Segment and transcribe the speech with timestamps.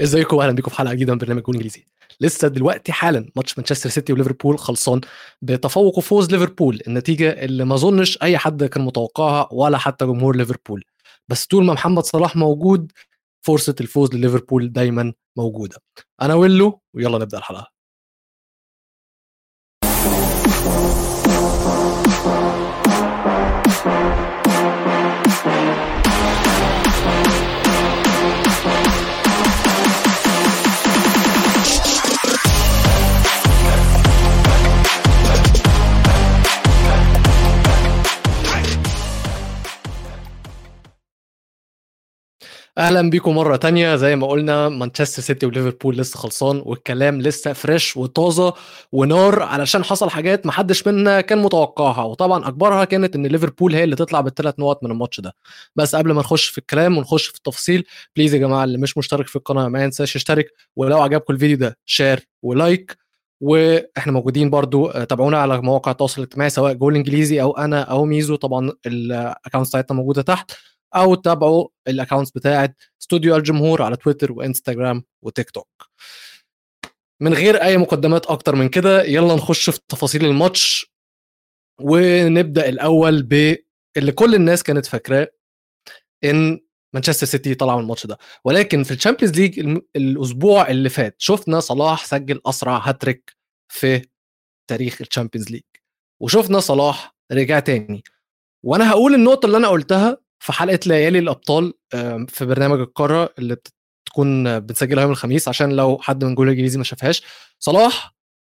[0.00, 1.86] ازيكم أهلا بيكم في حلقة جديدة من برنامج جول انجليزي.
[2.20, 5.00] لسه دلوقتي حالا ماتش مانشستر سيتي وليفربول خلصان
[5.42, 6.80] بتفوق وفوز ليفربول.
[6.86, 10.84] النتيجة اللي ما اظنش اي حد كان متوقعها ولا حتى جمهور ليفربول.
[11.28, 12.92] بس طول ما محمد صلاح موجود
[13.46, 15.76] فرصة الفوز لليفربول دايما موجودة.
[16.22, 17.73] أنا ويلو ويلا نبدأ الحلقة.
[42.78, 43.96] أهلا بيكم مرة تانية.
[43.96, 48.54] زي ما قلنا مانشستر سيتي وليفربول لسه خلصان والكلام لسه fresh وطازة
[48.92, 52.02] ونار علشان حصل حاجات محدش منا كان متوقعها.
[52.04, 55.32] وطبعا اكبرها كانت إن ليفربول هي اللي تطلع بالثلاث نقط من الماتش ده.
[55.76, 57.84] بس قبل ما نخش في الكلام ونخش في التفاصيل
[58.16, 61.78] please يا جماعة اللي مش مشترك في القناة ما ينساش يشترك ولو عجبكم الفيديو ده
[61.86, 62.98] share و like
[63.40, 68.36] وإحنا موجودين برضو تابعونا على مواقع التواصل الاجتماعي سواء جول إنجليزي أو أنا أو ميزو.
[68.36, 70.52] طبعا ال account بتاعتنا موجودة تحت.
[70.96, 75.90] أو تابعوا ال accounts بتاعت استوديو الجمهور على تويتر وانستغرام وتيك توك
[77.22, 80.94] من غير أي مقدمات أكتر من كده يلا نخش في تفاصيل الماتش
[81.80, 85.28] ونبدأ الأول باللي كل الناس كانت فاكراه
[86.24, 86.60] إن
[86.94, 88.18] مانشستر سيتي طلع من الماتش ده.
[88.44, 93.36] ولكن في ال Champions League الأسبوع اللي فات شفنا صلاح سجل أسرع هاتريك
[93.72, 94.02] في
[94.70, 95.62] تاريخ ال Champions League
[96.22, 98.02] وشفنا صلاح رجع تاني.
[98.64, 101.74] وأنا هقول النقطة اللي أنا قلتها في حلقة ليالي الأبطال
[102.28, 103.56] في برنامج القارة اللي
[104.04, 107.22] بتكون بنسجلها يوم الخميس عشان لو حد من جول الإنجليزي ما شافهاش.
[107.58, 108.14] صلاح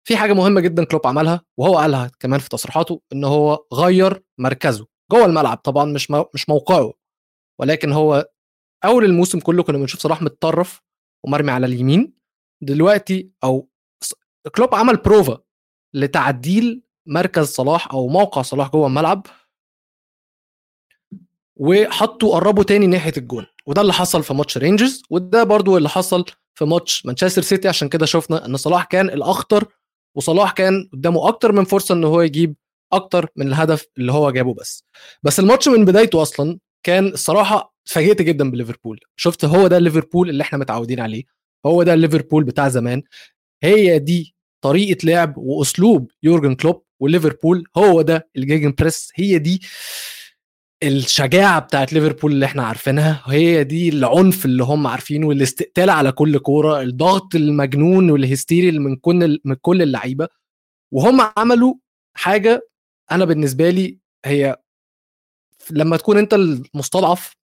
[0.09, 4.87] في حاجة مهمة جدا كلوب عملها وهو قالها كمان في تصريحاته إن هو غير مركزه.
[5.13, 6.93] جوه الملعب طبعا مش مش موقعه.
[7.61, 8.31] ولكن هو
[8.85, 10.83] أول الموسم كله كنا بنشوف صلاح متطرف
[11.25, 12.15] ومرمي على اليمين.
[12.63, 13.69] دلوقتي أو
[14.57, 15.39] كلوب عمل بروفا
[15.95, 19.27] لتعديل مركز صلاح أو موقع صلاح جوه الملعب.
[21.57, 23.47] وحطوا قربوا تاني ناحية الجون.
[23.67, 26.25] وده اللي حصل في ماتش رينجرز وده برضو اللي حصل
[26.55, 27.69] في ماتش مانشستر سيتي.
[27.69, 29.65] عشان كده شفنا إن صلاح كان الأخطر
[30.15, 32.55] وصلاح كان قدامه أكتر من فرصة إن هو يجيب
[32.93, 34.85] أكتر من الهدف اللي هو جابه بس.
[35.23, 39.01] بس الماتش من بدايته أصلا كان الصراحة اتفاجئت جدا بليفربول.
[39.17, 41.25] شفت هو ده ليفربول اللي إحنا متعودين عليه.
[41.67, 43.03] هو ده ليفربول بتاع زمان.
[43.63, 44.35] هي دي
[44.65, 49.11] طريقة لعب وأسلوب يورجن كلوب وليفربول هو ده ال gegenpress.
[49.15, 49.61] هي دي
[50.83, 56.39] الشجاعة بتاعت ليفربول اللي إحنا عارفينها هي دي العنف اللي هم عارفينه والاستقتال على كل
[56.39, 60.29] كورة الضغط المجنون والهستيري من كل من كل اللعيبة.
[60.93, 61.75] وهم عملوا
[62.17, 62.69] حاجة
[63.13, 64.57] أنا بالنسبة لي هي
[65.71, 67.37] لما تكون أنت المستضعف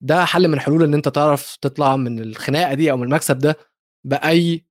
[0.00, 3.56] ده حل من حلول إن أنت تعرف تطلع من الخناقة دي أو من المكسب ده
[4.04, 4.64] بأي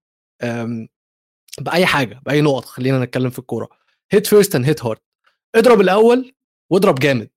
[1.61, 3.69] بأي حاجة بأي نقط خلينا نتكلم في الكورة.
[4.11, 4.99] hit first and hit hard
[5.55, 6.33] اضرب الأول
[6.71, 7.29] واضرب جامد.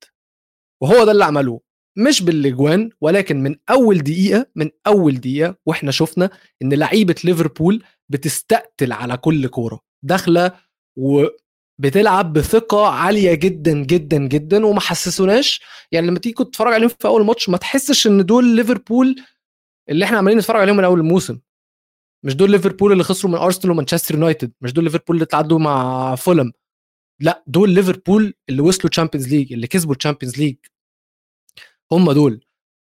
[0.82, 1.60] وهو ده اللي عملوه.
[1.98, 6.31] مش بالأجوان ولكن من أول دقيقة من أول دقيقة وإحنا شفنا
[6.62, 9.81] إن لعيبة ليفربول بتستقتل على كل كورة.
[10.04, 10.53] داخلة
[10.98, 15.60] وبتلعب بثقة عالية جدا جدا جدا وما حسسوناش.
[15.92, 19.16] يعني لما تيجي كنت تتفرج عليهم في أول ماتش ما تحسش إن دول ليفربول
[19.88, 21.38] اللي إحنا عمالين نتفرج عليهم من أول الموسم
[22.25, 24.53] مش دول ليفربول اللي خسروا من أرسنال ومانشستر يونايتد.
[24.60, 26.53] مش دول ليفربول اللي تعادلوا مع فولم.
[27.21, 30.56] لا دول ليفربول اللي وصلوا Champions League اللي كسبوا ال Champions League
[31.93, 32.44] هم دول.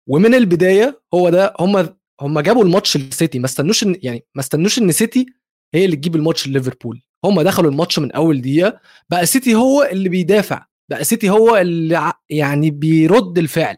[0.09, 4.79] ومن البداية هو ده هم هم جابوا الماتش لسيتي ما استنوش إن يعني ما استنوش
[4.79, 5.27] إن سيتي
[5.75, 7.03] هي اللي تجيب الماتش لليفربول.
[7.25, 8.81] هم دخلوا الماتش من أول دقيقة.
[9.11, 10.67] بقى سيتي هو اللي بيدافع.
[10.91, 13.77] بقى سيتي هو اللي يعني بيرد الفعل.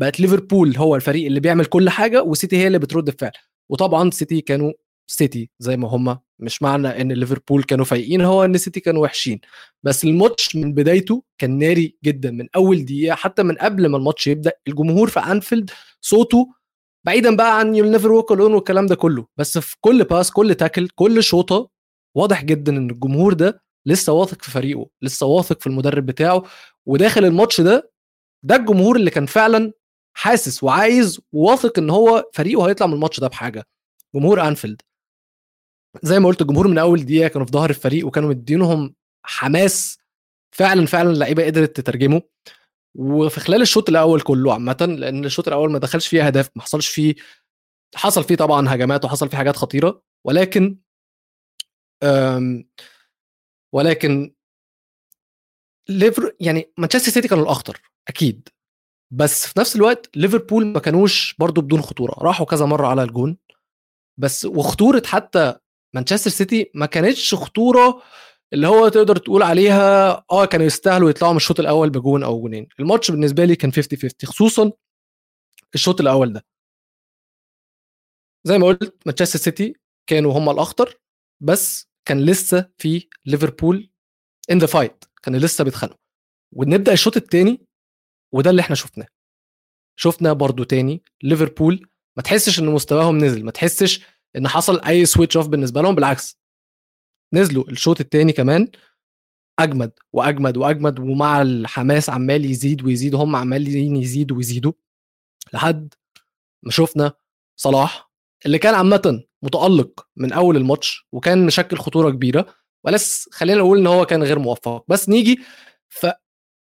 [0.00, 3.32] بقت ليفربول هو الفريق اللي بيعمل كل حاجة وسيتي هي اللي بترد الفعل.
[3.70, 4.72] وطبعا سيتي كانوا
[5.10, 9.40] سيتي زي ما هم مش معنى إن ليفربول كانوا فايقين هو إن سيتي كانوا وحشين.
[9.82, 14.26] بس الماتش من بدايته كان ناري جدا من أول دقيقة حتى من قبل ما الماتش
[14.26, 16.48] يبدأ الجمهور في أنفيلد صوته
[17.06, 19.26] بعيدا بقى عن you'll never walk alone والكلام ده كله.
[19.36, 21.68] بس في كل pass كل tackle كل شوطة
[22.16, 26.42] واضح جدا إن الجمهور ده لسه واثق في فريقه لسه واثق في المدرب بتاعه.
[26.86, 27.92] وداخل الماتش ده
[28.44, 29.72] ده الجمهور اللي كان فعلا
[30.16, 33.64] حاسس وعايز وواثق إن هو فريقه هيطلع من الماتش ده بحاجة.
[34.14, 34.82] جمهور أنفيلد.
[36.02, 38.94] زي ما قلت الجمهور من أول دقيقة كانوا في ظهر الفريق وكانوا مدينهم
[39.26, 39.98] حماس
[40.54, 42.22] فعلا فعلا اللعيبه قدرت تترجمه.
[42.98, 46.88] وفي خلال الشوط الأول كله عامة لأن الشوط الأول ما دخلش فيه أهداف ما حصلش
[46.88, 47.14] فيه
[47.94, 50.02] حصل فيه طبعا هجمات وحصل فيه حاجات خطيرة.
[50.26, 50.78] ولكن
[53.74, 54.34] ولكن
[55.88, 58.48] ليفر يعني مانشستر سيتي كانوا الأخطر أكيد.
[59.12, 62.12] بس في نفس الوقت ليفربول ما كانوش برضو بدون خطورة.
[62.18, 63.38] راحوا كذا مرة على الجون.
[64.20, 65.58] بس وخطورة حتى
[65.94, 68.02] مانشستر سيتي ما كانتش خطورة
[68.52, 72.68] اللي هو تقدر تقول عليها آه كانوا يستاهلوا يطلعوا من الشوط الأول بجون أو جونين.
[72.80, 74.72] الماتش بالنسبة لي كان 50 50 خصوصا
[75.74, 76.44] الشوط الأول ده.
[78.44, 79.74] زي ما قلت مانشستر سيتي
[80.06, 81.00] كانوا هم الأخطر
[81.40, 83.90] بس كان لسه في ليفربول
[84.50, 85.98] in the fight كانوا لسه بيتخانقوا.
[86.52, 87.66] ونبدأ الشوط الثاني
[88.34, 89.06] وده اللي إحنا شفناه.
[89.96, 94.06] شفنا برضو تاني ليفربول ما تحسش إن مستواهم نزل ما تحسش
[94.36, 96.38] إن حصل أي switch off بالنسبة لهم بالعكس.
[97.34, 98.68] نزلوا الشوط الثاني كمان
[99.58, 104.72] أجمد وأجمد وأجمد ومع الحماس عمال يزيد ويزيد هم عمالين يزيدوا ويزيدوا
[105.52, 105.94] لحد
[106.62, 107.12] ما شفنا
[107.56, 108.10] صلاح
[108.46, 112.46] اللي كان عامة متألق من أول الماتش وكان مشكل خطورة كبيرة.
[112.84, 114.84] ولس خلينا نقول إن هو كان غير موفق.
[114.88, 115.40] بس نيجي
[115.88, 116.06] ف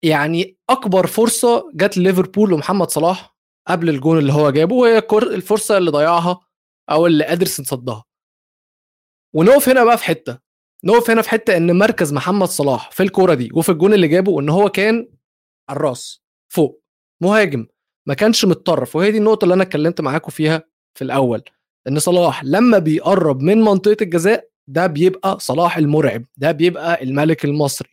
[0.04, 3.36] يعني أكبر فرصة جت ليفربول ومحمد صلاح
[3.68, 6.40] قبل الجون اللي هو جابه وهي الفرصة اللي ضيعها
[6.90, 8.04] أو اللي ادرسن صدها
[9.34, 10.38] ونقف هنا بقى في حتة.
[10.84, 14.40] نقف هنا في حتة إن مركز محمد صلاح في الكورة دي وفي الجون اللي جابه
[14.40, 15.08] إن هو كان
[15.68, 16.82] على الرأس فوق
[17.22, 17.66] مهاجم
[18.08, 18.96] ما كانش متطرف.
[18.96, 20.62] وهي دي النقطة اللي أنا اتكلمت معاكم فيها
[20.94, 21.42] في الأول
[21.88, 27.88] إن صلاح لما بيقرب من منطقة الجزاء ده بيبقى صلاح المرعب ده بيبقى الملك المصري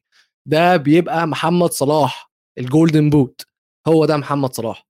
[0.45, 3.41] ده بيبقى محمد صلاح ال golden boot
[3.87, 4.87] هو ده محمد صلاح.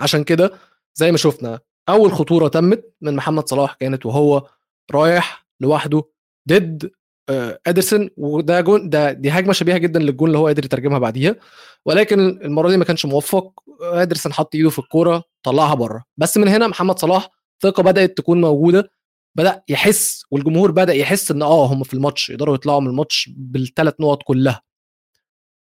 [0.00, 0.58] عشان كده
[0.94, 4.48] زي ما شفنا أول خطورة تمت من محمد صلاح كانت وهو
[4.90, 6.02] رايح لوحده
[6.48, 6.90] ضد
[7.28, 11.36] آه، ادرسون وده جون ده دي هجمة شبيهة جدا للجون اللي هو قدر يترجمها بعديها.
[11.84, 13.62] ولكن المرة دي ما كانش موفق.
[13.82, 16.04] ادرسون حط إيده في الكورة طلعها بره.
[16.16, 17.30] بس من هنا محمد صلاح
[17.62, 18.90] ثقة بدأت تكون موجودة.
[19.34, 23.94] بدأ يحس والجمهور بدأ يحس إن آه هم في الماتش يقدروا يطلعوا من الماتش بالثلاث
[24.00, 24.62] نقط كلها.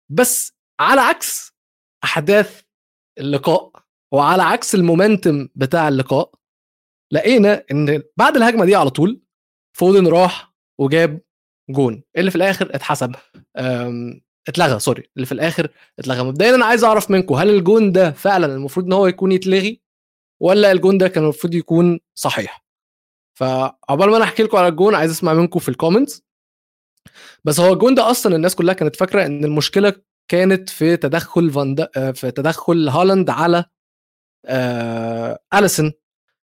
[0.08, 1.53] بس على عكس
[2.05, 2.62] أحداث
[3.19, 3.70] اللقاء
[4.14, 6.31] وعلى عكس المومنتم بتاع اللقاء
[7.12, 9.20] لقينا إن بعد الهجمة دي على طول
[9.76, 11.20] فودن راح وجاب
[11.70, 13.14] جون اللي في الآخر اتحسب
[14.49, 15.69] اتلغى sorry اللي في الآخر
[15.99, 16.23] اتلغى.
[16.25, 19.82] مبدئيا أنا عايز أعرف منكم هل الجون ده فعلا المفروض إن هو يكون يتلغي
[20.43, 22.64] ولا الجون ده كان المفروض يكون صحيح؟
[23.38, 26.23] فعقبال ما أنا أحكي لكم على الجون عايز أسمع منكم في ال comments
[27.44, 29.93] بس هو الجون ده أصلا الناس كلها كانت فاكرة إن المشكلة
[30.31, 33.64] كانت في تدخل فان آه، في تدخل هالاند على
[34.46, 35.93] آه اليسون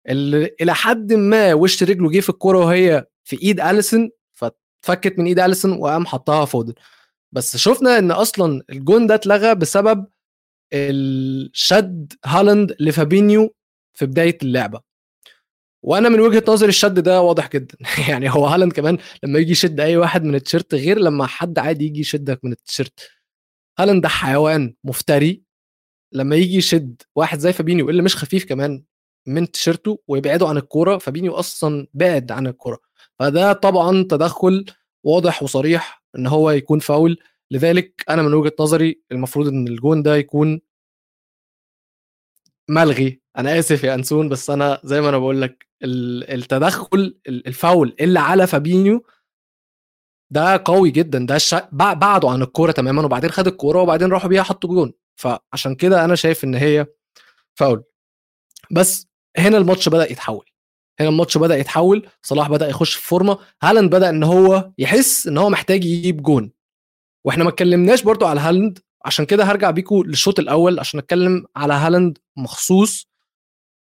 [0.09, 5.25] اللي إلى حد ما وش رجله جه في الكورة وهي في إيد اليسون فتفكت من
[5.25, 6.73] إيد اليسون وقام حطها فودن
[7.31, 10.05] بس شفنا إن أصلا الجون ده اتلغى بسبب
[10.73, 13.55] الشد هالاند لفابينيو
[13.93, 14.81] في بداية اللعبة.
[15.83, 17.77] وأنا من وجهة نظري الشد ده واضح جدا.
[18.09, 21.85] يعني هو هالاند كمان لما يجي يشد أي واحد من التيشيرت غير لما حد عادي
[21.85, 23.09] يجي يشدك من التيشيرت.
[23.79, 25.43] هالاند ده حيوان مفتري.
[26.13, 28.83] لما يجي يشد واحد زي فابينيو اللي مش خفيف كمان
[29.27, 32.79] من تيشيرته ويبعده عن الكورة فابينيو أصلا بعد عن الكورة.
[33.19, 34.65] فده طبعا تدخل
[35.03, 37.17] واضح وصريح إن هو يكون فاول.
[37.51, 40.61] لذلك أنا من وجهة نظري المفروض إن الجون ده يكون
[42.69, 43.21] ملغي.
[43.37, 48.47] أنا آسف يا أنسون بس أنا زي ما أنا بقول لك التدخل الفاول اللي على
[48.47, 49.05] فابينيو
[50.31, 51.25] ده قوي جدا.
[51.25, 51.37] ده.
[51.93, 54.93] بعده عن الكورة تماما وبعدين خد الكورة وبعدين راحوا بيها حطوا جون.
[55.15, 56.85] فعشان كده أنا شايف إن هي
[57.55, 57.83] فاول
[58.71, 60.45] بس هنا الماتش بدأ يتحول.
[60.99, 65.37] هنا الماتش بدأ يتحول صلاح بدأ يخش في فورمة هالاند بدأ إن هو يحس إن
[65.37, 66.51] هو محتاج يجيب جون.
[67.25, 71.73] وإحنا ما اتكلمناش برضو على هالاند عشان كده هرجع بيكم للشوط الأول عشان أتكلم على
[71.73, 73.07] هالاند مخصوص.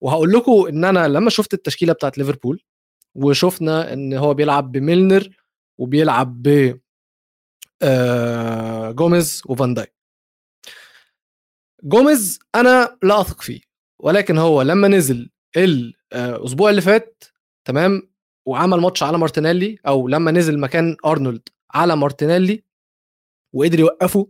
[0.01, 2.63] وهقول لكم إن أنا لما شفت التشكيلة بتاعت ليفربول
[3.15, 5.29] وشفنا إن هو بيلعب بميلنر
[5.77, 6.79] وبيلعب ب
[7.81, 9.93] آه جوميز وفان دايك.
[11.83, 13.61] جوميز أنا لا أثق فيه
[14.01, 17.23] ولكن هو لما نزل الأسبوع اللي فات
[17.67, 18.13] تمام
[18.47, 22.63] وعمل ماتش على مارتينيلي أو لما نزل مكان أرنولد على مارتينيلي
[23.53, 24.27] وقدر يوقفه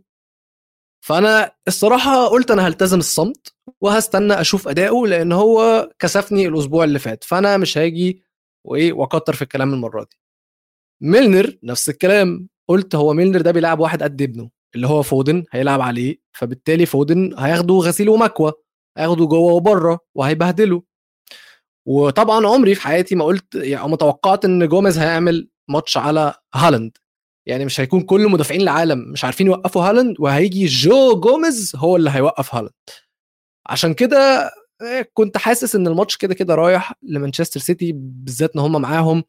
[1.04, 7.24] فأنا الصراحة قلت أنا هلتزم الصمت وهستنى أشوف أداؤه لأن هو كسفني الأسبوع اللي فات
[7.24, 8.22] فأنا مش هاجي
[8.66, 10.16] وآجي وأكتر في الكلام المرة دي.
[11.02, 14.50] ميلنر نفس الكلام قلت هو ميلنر ده بيلعب واحد قد ابنه.
[14.74, 18.52] اللي هو فودن هيلعب عليه فبالتالي فودن هياخده غسيل ومكوى
[18.98, 20.82] هياخده جوه وبره وهيبهدله
[21.88, 26.98] وطبعا عمري في حياتي ما قلت يعني ما توقعت إن جوميز هيعمل ماتش على هالاند.
[27.48, 32.10] يعني مش هيكون كل مدافعين العالم مش عارفين يوقفوا هالاند وهيجي جو جوميز هو اللي
[32.10, 32.72] هيوقف هالاند.
[33.68, 34.50] عشان كده
[34.82, 39.24] آه، كنت حاسس إن الماتش كده كده رايح لمانشستر سيتي بالذات إن هم معاهم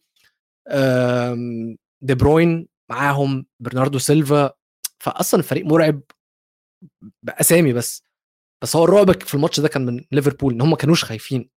[2.01, 4.51] دي بروين معاهم برناردو سيلفا
[5.05, 6.01] فأصلا الفريق مرعب
[7.23, 8.03] بأسامي بس.
[8.63, 11.49] بس هو الرعب في الماتش ده كان من ليفربول إن هم كانوش خايفين.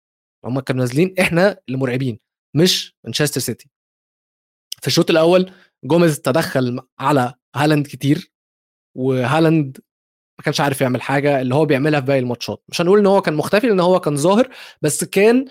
[0.45, 2.19] هم كانوا نازلين إحنا اللي مرعبين
[2.57, 3.71] مش مانشستر سيتي.
[4.81, 5.52] في الشوط الأول
[5.85, 8.33] جوميز تدخل على هالاند كتير
[8.97, 9.78] وهالاند
[10.38, 12.64] ما كانش عارف يعمل حاجة اللي هو بيعملها في باقي الماتشات.
[12.69, 14.49] مش هنقول إن هو كان مختفي لأن هو كان ظاهر
[14.83, 15.45] بس كان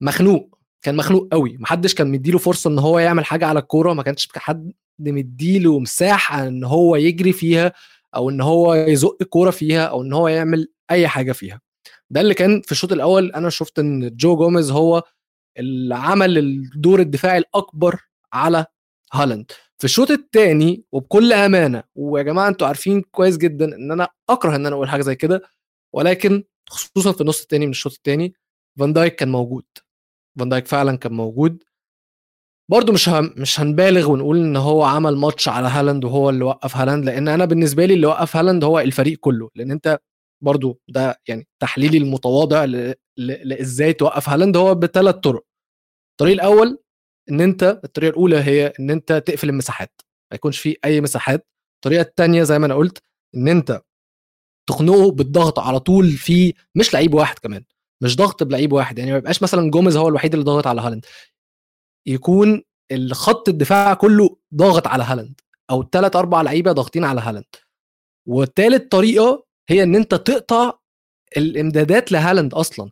[0.00, 0.58] مخنوق.
[0.82, 4.28] كان مخنوق قوي محدش كان مديله فرصة إن هو يعمل حاجة على الكورة ما كانش
[4.36, 7.72] حد مديله مساحة إن هو يجري فيها
[8.16, 11.60] أو إن هو يزق الكوره فيها أو إن هو يعمل أي حاجة فيها.
[12.10, 15.02] ده اللي كان في الشوط الأول أنا شفت إن جو جوميز هو
[15.58, 18.00] اللي عمل الدور الدفاعي الأكبر
[18.32, 18.66] على
[19.12, 19.52] هالاند.
[19.78, 24.66] في الشوط الثاني وبكل أمانة ويا جماعة أنتوا عارفين كويس جدا إن أنا أكره إن
[24.66, 25.42] أنا أقول حاجة زي كده
[25.92, 28.34] ولكن خصوصا في النص الثاني من الشوط الثاني
[28.78, 29.64] فان دايك كان موجود.
[30.38, 31.64] فان دايك فعلا كان موجود.
[32.70, 37.04] برضه مش مش هنبالغ ونقول إن هو عمل ماتش على هالاند وهو اللي وقف هالاند
[37.04, 39.98] لأن أنا بالنسبة لي اللي وقف هالاند هو الفريق كله لأن أنت
[40.44, 42.64] برضه ده يعني تحليلي المتواضع
[43.18, 45.44] لإزاي توقف هالاند هو بثلاث طرق.
[46.12, 46.78] الطريق الأول
[47.30, 49.92] إن أنت الطريقة الأولى هي إن أنت تقفل المساحات
[50.32, 51.46] ما يكونش في أي مساحات.
[51.76, 52.98] الطريقة الثانية زي ما أنا قلت
[53.36, 53.82] إن أنت
[54.70, 57.64] تخنقه بالضغط على طول في مش لعيب واحد كمان
[58.02, 61.06] مش ضغط بلعيب واحد يعني ما يبقاش مثلا جوميز هو الوحيد اللي ضاغط على هالاند.
[62.06, 67.44] يكون الخط الدفاع كله ضاغط على هالاند أو ثلاث أربع لعيبة ضاغطين على هالاند.
[68.26, 70.72] والثالث طريقة هي إن أنت تقطع
[71.36, 72.90] الإمدادات لهالاند أصلا.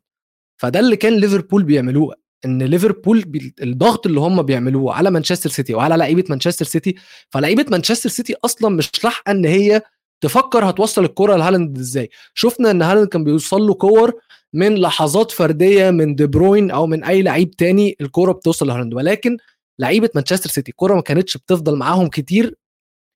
[0.57, 2.14] فده اللي كان ليفربول بيعملوه
[2.45, 3.25] إن ليفربول
[3.62, 6.95] الضغط اللي هم بيعملوه على مانشستر سيتي وعلى لعيبة مانشستر سيتي
[7.31, 9.83] فلعيبة مانشستر سيتي أصلا مش لاحقة إن هي
[10.21, 12.11] تفكر هتوصل الكرة لهالاند إزاي.
[12.35, 14.21] شفنا إن هالاند كان بيوصل له كور
[14.54, 19.37] من لحظات فردية من دي بروين أو من أي لعيب تاني الكورة بتوصل لهالاند ولكن
[19.78, 22.54] لعيبة مانشستر سيتي الكوره ما كانتش بتفضل معاهم كتير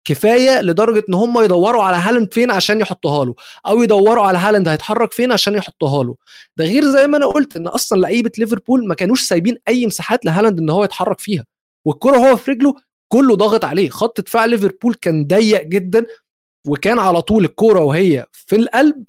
[0.05, 3.35] كفاية لدرجة إن هم يدوروا على هالاند فين عشان يحطوها له
[3.67, 6.17] أو يدوروا على هالاند هيتحرك فين عشان يحطوها له.
[6.57, 10.25] ده غير زي ما أنا قلت إن أصلا لعيبة ليفربول ما كانوش سايبين أي مساحات
[10.25, 11.45] لهالاند إن هو يتحرك فيها.
[11.85, 12.75] والكرة هو في رجله
[13.09, 13.91] كله ضاغط عليه.
[13.91, 16.07] خط دفاع ليفربول كان ضيق جدا
[16.67, 19.05] وكان على طول الكورة وهي في القلب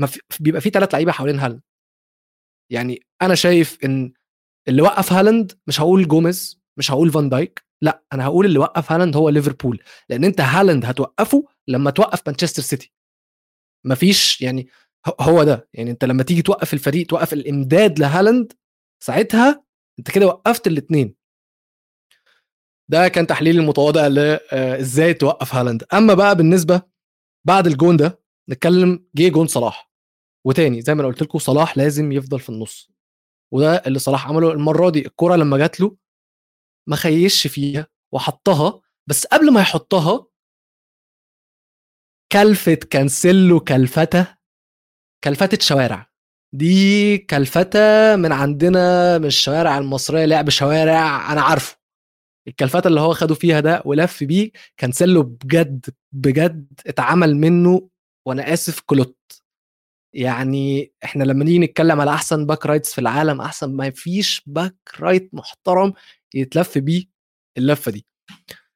[0.00, 1.62] ما في بيبقى في ثلاث لعيبة حوالين هالاند.
[2.72, 4.12] يعني أنا شايف إن
[4.68, 8.92] اللي وقف هالاند مش هقول جوميز مش هقول فان دايك لأ أنا هقول اللي وقف
[8.92, 9.82] هالاند هو ليفربول.
[10.08, 12.92] لأن أنت هالاند هتوقفه لما توقف مانشستر سيتي.
[13.86, 14.68] مفيش يعني
[15.20, 15.68] هو ده.
[15.74, 18.52] يعني أنت لما تيجي توقف الفريق توقف الإمداد لهالاند
[19.04, 19.64] ساعتها
[19.98, 21.14] أنت كده وقفت الاثنين
[22.90, 25.84] ده كان تحليل المتواضع لازاي آه، توقف هالاند.
[25.94, 26.82] أما بقى بالنسبة
[27.46, 29.90] بعد الجون ده نتكلم جه جون صلاح.
[30.46, 32.90] وتاني زي ما أنا قلت لكم صلاح لازم يفضل في النص.
[33.52, 35.96] وده اللي صلاح عمله المرة دي الكرة لما جات له
[36.88, 40.26] ما خش فيها وحطها بس قبل ما يحطها
[42.32, 44.36] كلفت كانسيلو كلفتة
[45.24, 46.10] كلفتة شوارع.
[46.54, 51.76] دي كلفتة من عندنا من الشوارع المصرية لعب شوارع أنا عارفه.
[52.48, 57.88] الكلفتة اللي هو خده فيها ده ولف بيه كانسيلو بجد بجد اتعمل منه
[58.26, 59.16] وأنا آسف كلوت.
[60.14, 64.76] يعني إحنا لما نيجي نتكلم على أحسن باك رايتس في العالم أحسن ما فيش باك
[65.00, 65.92] رايت محترم
[66.34, 67.04] يتلف بيه
[67.58, 68.06] اللفة دي.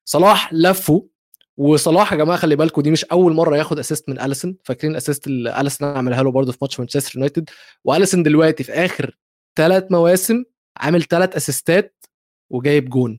[0.05, 1.09] صلاح لفه
[1.57, 5.27] وصلاح يا جماعة خلي بالكم دي مش أول مرة ياخد اسيست من اليسون فاكرين الاسيست
[5.27, 7.51] اللي اليسون عملها له برده في ماتش مانشستر يونايتد؟
[7.85, 9.19] واليسون دلوقتي في آخر
[9.59, 10.45] ثلاث مواسم
[10.77, 12.05] عامل ثلاث اسيستات
[12.51, 13.19] وجايب جون.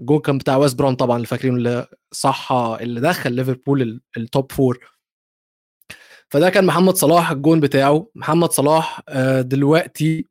[0.00, 4.99] الجون كان بتاع ويست براون طبعا اللي فاكرين اللي صح اللي دخل ليفربول التوب فور
[6.32, 8.10] فده كان محمد صلاح الجون بتاعه.
[8.14, 10.26] محمد صلاح آه، دلوقتي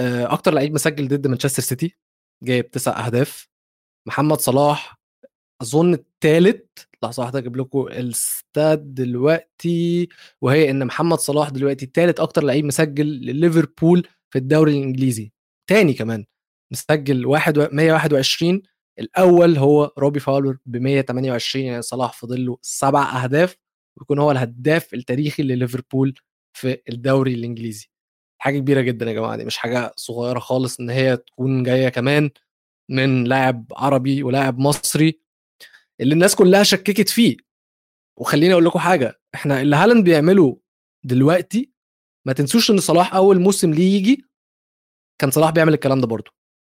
[0.00, 1.96] آه، أكتر لعيب مسجل ضد مانشستر سيتي
[2.44, 3.48] جايب تسع أهداف.
[4.08, 4.98] محمد صلاح
[5.62, 6.62] أظن الثالث
[7.02, 10.08] لحظة واحدة أجيب لكم الاستاد دلوقتي.
[10.40, 15.32] وهي إن محمد صلاح دلوقتي الثالث أكتر لعيب مسجل لليفربول في الدوري الإنجليزي.
[15.70, 16.24] تاني كمان
[16.72, 17.26] مسجل
[17.72, 18.62] 121
[18.98, 23.56] الأول هو روبي فاولر ب 128 يعني صلاح فاضل له سبع أهداف.
[24.00, 26.14] ويكون هو الهداف التاريخي لليفربول
[26.52, 27.88] في الدوري الإنجليزي.
[28.40, 32.30] حاجة كبيرة جدا يا جماعة دي مش حاجة صغيرة خالص إن هي تكون جاية كمان
[32.90, 35.20] من لاعب عربي ولاعب مصري
[36.00, 37.36] اللي الناس كلها شككت فيه.
[38.18, 40.60] وخليني أقول لكم حاجة إحنا اللي هالاند بيعمله
[41.04, 41.70] دلوقتي
[42.26, 44.24] ما تنسوش إن صلاح أول موسم ليه يجي
[45.20, 46.30] كان صلاح بيعمل الكلام ده برضه.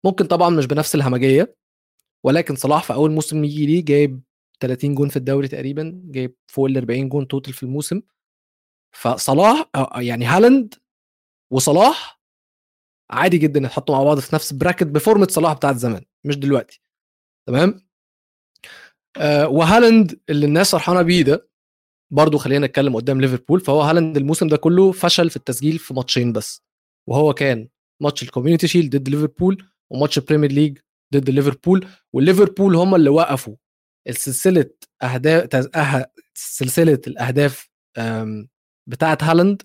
[0.05, 1.57] ممكن طبعا مش بنفس الهمجية
[2.25, 4.23] ولكن صلاح في أول موسم يجي ليه جايب
[4.61, 8.03] 30 جون في الدوري تقريبا جايب فوق ال 40 جون total في الموسم.
[8.97, 10.75] فصلاح يعني هالاند
[11.53, 12.21] وصلاح
[13.11, 16.83] عادي جدا يتحطوا مع بعض في نفس bracket بفورمة صلاح بتاعت زمان مش دلوقتي.
[17.49, 17.87] تمام؟
[19.17, 21.49] آه وهالاند اللي الناس فرحانة بيه ده
[22.13, 26.33] برضه خلينا نتكلم قدام ليفربول فهو هالاند الموسم ده كله فشل في التسجيل في ماتشين
[26.33, 26.63] بس.
[27.09, 27.69] وهو كان
[28.03, 30.79] ماتش ال Community Shield ضد ليفربول وماتش ال Premier League
[31.15, 33.57] ضد ليفربول وليفربول هم اللي وقفوا
[34.09, 34.71] السلسله
[35.03, 37.69] أهداف سلسلة الأهداف
[38.87, 39.63] بتاعه هالاند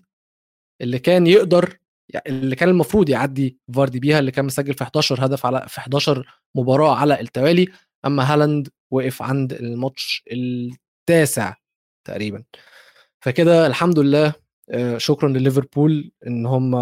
[0.80, 1.78] اللي كان يقدر
[2.26, 6.26] اللي كان المفروض يعدي فاردي بيها اللي كان مسجل في 11 هدف على في 11
[6.54, 7.66] مباراة على التوالي
[8.06, 11.54] أما هالاند وقف عند الماتش التاسع
[12.06, 12.44] تقريبا.
[13.20, 14.34] فكده الحمد لله
[14.70, 16.74] آه، شكرا لليفربول إن هم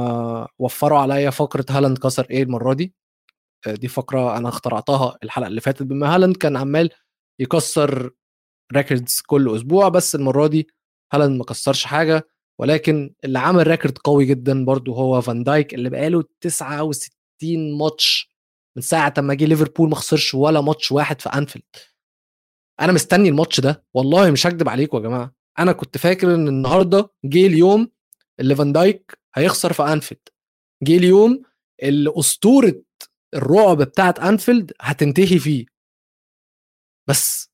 [0.58, 2.94] وفروا عليا فقرة هالاند كسر إيه المرة دي.
[3.66, 6.90] آه، دي فقرة أنا اخترعتها الحلقة اللي فاتت بما هالاند كان عمال
[7.40, 8.10] يكسر
[8.72, 10.68] records كل أسبوع بس المرة دي
[11.12, 12.28] هالاند ما كسرش حاجة
[12.60, 18.34] ولكن اللي عمل record قوي جدا برضو هو فان دايك اللي بقاله 69 ماتش
[18.76, 21.64] من ساعة ما جه ليفربول ما خسرش ولا ماتش واحد في أنفيلد.
[22.80, 25.34] أنا مستني الماتش ده والله مش هكدب عليكم يا جماعة.
[25.58, 27.90] أنا كنت فاكر إن النهارده جه اليوم
[28.40, 30.20] اللي فان دايك هيخسر في أنفيلد.
[30.82, 31.42] جه اليوم
[31.82, 32.82] اللي أسطورة
[33.34, 35.66] الرعب بتاعت أنفيلد هتنتهي فيه.
[37.08, 37.50] بس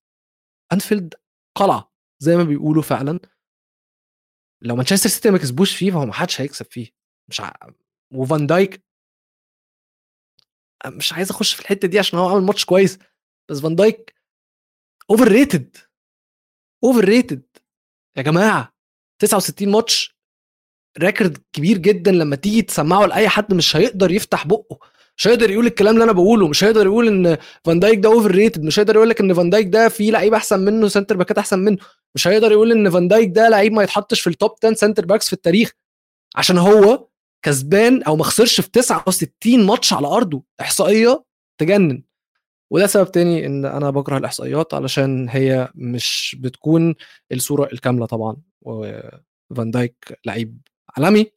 [0.73, 1.15] أنفيلد
[1.57, 3.21] قلعة زي ما بيقولوا فعلا.
[4.63, 6.91] لو مانشستر سيتي ما كسبوش فيه فهو ما حدش هيكسب فيه.
[7.31, 7.53] مش ع...
[8.15, 8.85] وفان دايك
[10.87, 12.99] مش عايز أخش في الحتة دي عشان هو عامل ماتش كويس.
[13.51, 14.15] بس فان دايك
[15.11, 15.77] overrated
[16.85, 17.57] overrated
[18.17, 18.75] يا جماعة
[19.23, 20.21] 69 ماتش
[20.99, 24.79] record كبير جدا لما تيجي تسمعه لأي حد مش هيقدر يفتح بقه.
[25.21, 28.63] مش هيقدر يقول الكلام اللي أنا بقوله مش هيقدر يقول إن فان دايك ده overrated
[28.63, 31.59] مش هيقدر يقول لك إن فان دايك ده في لعيب أحسن منه center باكات أحسن
[31.59, 31.79] منه.
[32.15, 35.07] مش هيقدر يقول إن فان دايك ده لعيب ما يتحطش في ال top 10 center
[35.07, 35.73] backs في التاريخ.
[36.37, 37.09] عشان هو
[37.43, 40.43] كسبان أو ما خسرش في 69 ماتش على أرضه.
[40.61, 41.25] إحصائية
[41.59, 42.03] تجنن.
[42.71, 46.95] وده سبب تاني إن أنا بكره الإحصائيات علشان هي مش بتكون
[47.33, 48.37] الصورة الكاملة طبعا.
[48.63, 50.59] وفان دايك لعيب
[50.97, 51.33] عالمي.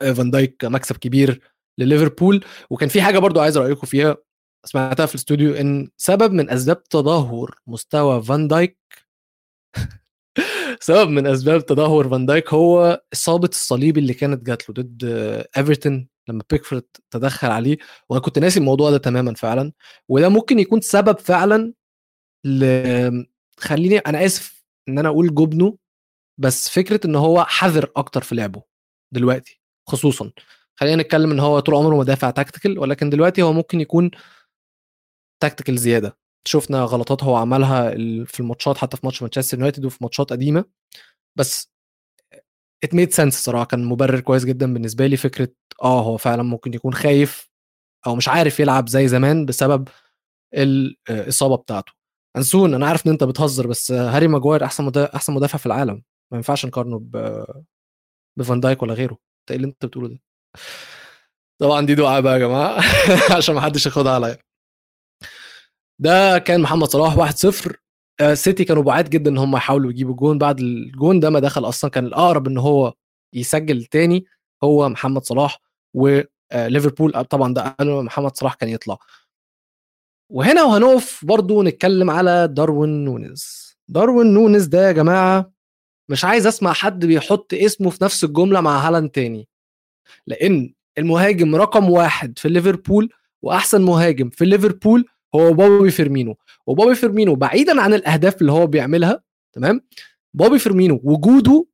[0.00, 1.52] فان دايك مكسب كبير.
[1.78, 2.44] لليفربول.
[2.70, 4.16] وكان في حاجة برضو عايز رأيكم فيها
[4.64, 8.78] سمعتها في الاستوديو إن سبب من أسباب تدهور مستوى فان دايك
[10.80, 15.04] سبب من أسباب تدهور فان دايك هو إصابة الصليب اللي كانت جات له ضد
[15.56, 17.78] إيفرتون لما بيكفورد تدخل عليه.
[18.08, 19.72] وأنا كنت ناسي الموضوع ده تماما فعلا.
[20.08, 21.72] وده ممكن يكون سبب فعلا
[22.46, 22.64] ل
[23.58, 25.78] خليني أنا آسف إن أنا أقول جبنه
[26.38, 28.62] بس فكرة إن هو حذر أكتر في لعبه
[29.14, 30.32] دلوقتي خصوصا.
[30.76, 34.10] خلينا نتكلم إن هو طول عمره مدافع tactical ولكن دلوقتي هو ممكن يكون
[35.42, 36.18] tactical زيادة.
[36.44, 37.90] شفنا غلطات هو عملها
[38.24, 40.64] في الماتشات حتى في ماتش مانشستر يونايتد وفي ماتشات قديمة.
[41.36, 41.72] بس
[42.84, 45.48] it made sense الصراحة كان مبرر كويس جدا بالنسبة لي فكرة
[45.82, 47.50] آه هو فعلا ممكن يكون خايف
[48.06, 49.88] أو مش عارف يلعب زي زمان بسبب
[50.54, 51.92] الاصابه بتاعته.
[52.36, 56.02] أنسون أنا عارف إن أنت بتهزر بس هاري ماجواير أحسن مدافع أحسن مدافع في العالم.
[56.32, 57.44] ما ينفعش نقارنه ب
[58.38, 59.12] بفان دايك ولا غيره.
[59.12, 60.31] انت إيه اللي أنت بتقوله ده.
[61.60, 62.80] طبعا دي دعابة بقى يا جماعة
[63.36, 64.38] عشان ما حدش ياخدها عليا.
[65.98, 67.72] ده كان محمد صلاح 1-0
[68.20, 71.68] آه، سيتي كانوا بعاد جدا إن هم يحاولوا يجيبوا جون بعد الجون ده ما دخل
[71.68, 71.90] أصلا.
[71.90, 72.94] كان الأقرب إن هو
[73.34, 74.24] يسجل تاني
[74.64, 75.58] هو محمد صلاح
[75.94, 78.98] وليفربول آه، طبعا ده قالوا محمد صلاح كان يطلع.
[80.30, 85.52] وهنا وهنقف برضو نتكلم على داروين نونز داروين نونز ده يا جماعة
[86.10, 89.48] مش عايز أسمع حد بيحط اسمه في نفس الجملة مع هالاند تاني.
[90.26, 93.12] لأن المهاجم رقم واحد في ليفربول
[93.42, 96.36] وأحسن مهاجم في ليفربول هو بوبي فيرمينو.
[96.66, 99.80] وبوبي فيرمينو بعيدا عن الأهداف اللي هو بيعملها تمام؟
[100.34, 101.66] بوبي فيرمينو وجوده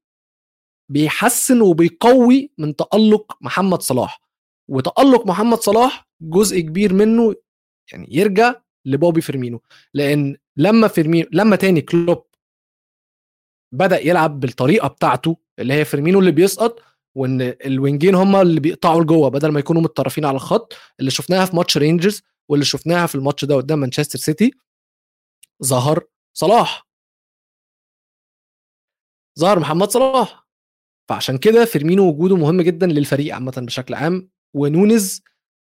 [0.89, 4.21] بيحسن وبيقوي من تألق محمد صلاح.
[4.69, 7.35] وتألق محمد صلاح جزء كبير منه
[7.93, 9.63] يعني يرجع لبوبي فيرمينو.
[9.95, 12.25] لأن لما فيرمينو لما تاني كلوب
[13.73, 16.83] بدأ يلعب بالطريقة بتاعته اللي هي فيرمينو اللي بيسقط
[17.19, 21.45] وإن ال wingين هم اللي بيقطعوا لجوه بدل ما يكونوا متطرفين على الخط اللي شفناها
[21.45, 24.51] في ماتش رينجرز واللي شفناها في الماتش ده قدام مانشستر سيتي.
[25.65, 26.05] ظهر
[26.37, 26.89] صلاح.
[29.39, 30.47] ظهر محمد صلاح.
[31.09, 35.23] فعشان كده فيرمينو وجوده مهم جدا للفريق عامة بشكل عام ونونز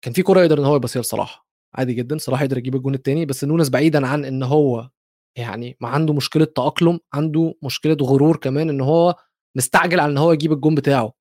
[0.01, 1.45] كان في كرة يقدر إن هو يبصيها لصلاح.
[1.75, 4.89] عادي جدا صلاح يقدر يجيب الجون الثاني بس نونز بعيدا عن إن هو
[5.37, 9.15] يعني ما عنده مشكلة تأقلم عنده مشكلة غرور كمان إن هو
[9.57, 11.20] مستعجل على إن هو يجيب الجون بتاعه.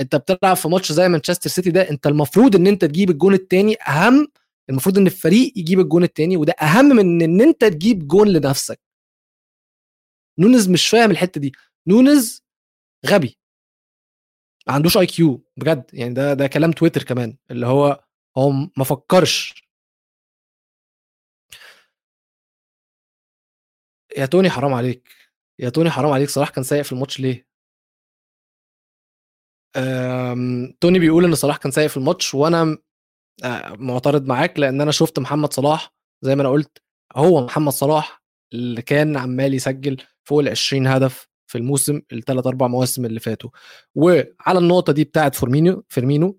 [0.00, 3.76] انت بتلعب في ماتش زي مانشستر سيتي ده انت المفروض ان انت تجيب الجون الثاني
[3.88, 4.28] اهم
[4.70, 8.80] المفروض ان الفريق يجيب الجون الثاني وده اهم من ان انت تجيب جون لنفسك.
[10.38, 11.52] نونز مش فاهم الحتة دي.
[11.86, 12.42] نونز
[13.06, 13.38] غبي.
[14.68, 18.04] ما عندوش IQ بجد يعني ده ده كلام تويتر كمان اللي هو
[18.38, 19.64] هو ما فكرش.
[24.16, 25.08] يا توني حرام عليك.
[25.58, 27.49] يا توني حرام عليك صلاح كان سيء في الماتش ليه؟
[30.80, 32.78] توني بيقول إن صلاح كان سيء في الماتش وأنا
[33.44, 36.82] آه، معترض معاك لأن أنا شفت محمد صلاح زي ما أنا قلت
[37.16, 42.66] هو محمد صلاح اللي كان عمال يسجل فوق ال 20 هدف في الموسم الثلاث أربع
[42.66, 43.50] مواسم اللي فاتوا.
[43.94, 46.38] وعلى النقطة دي بتاعت فيرمينيو فيرمينو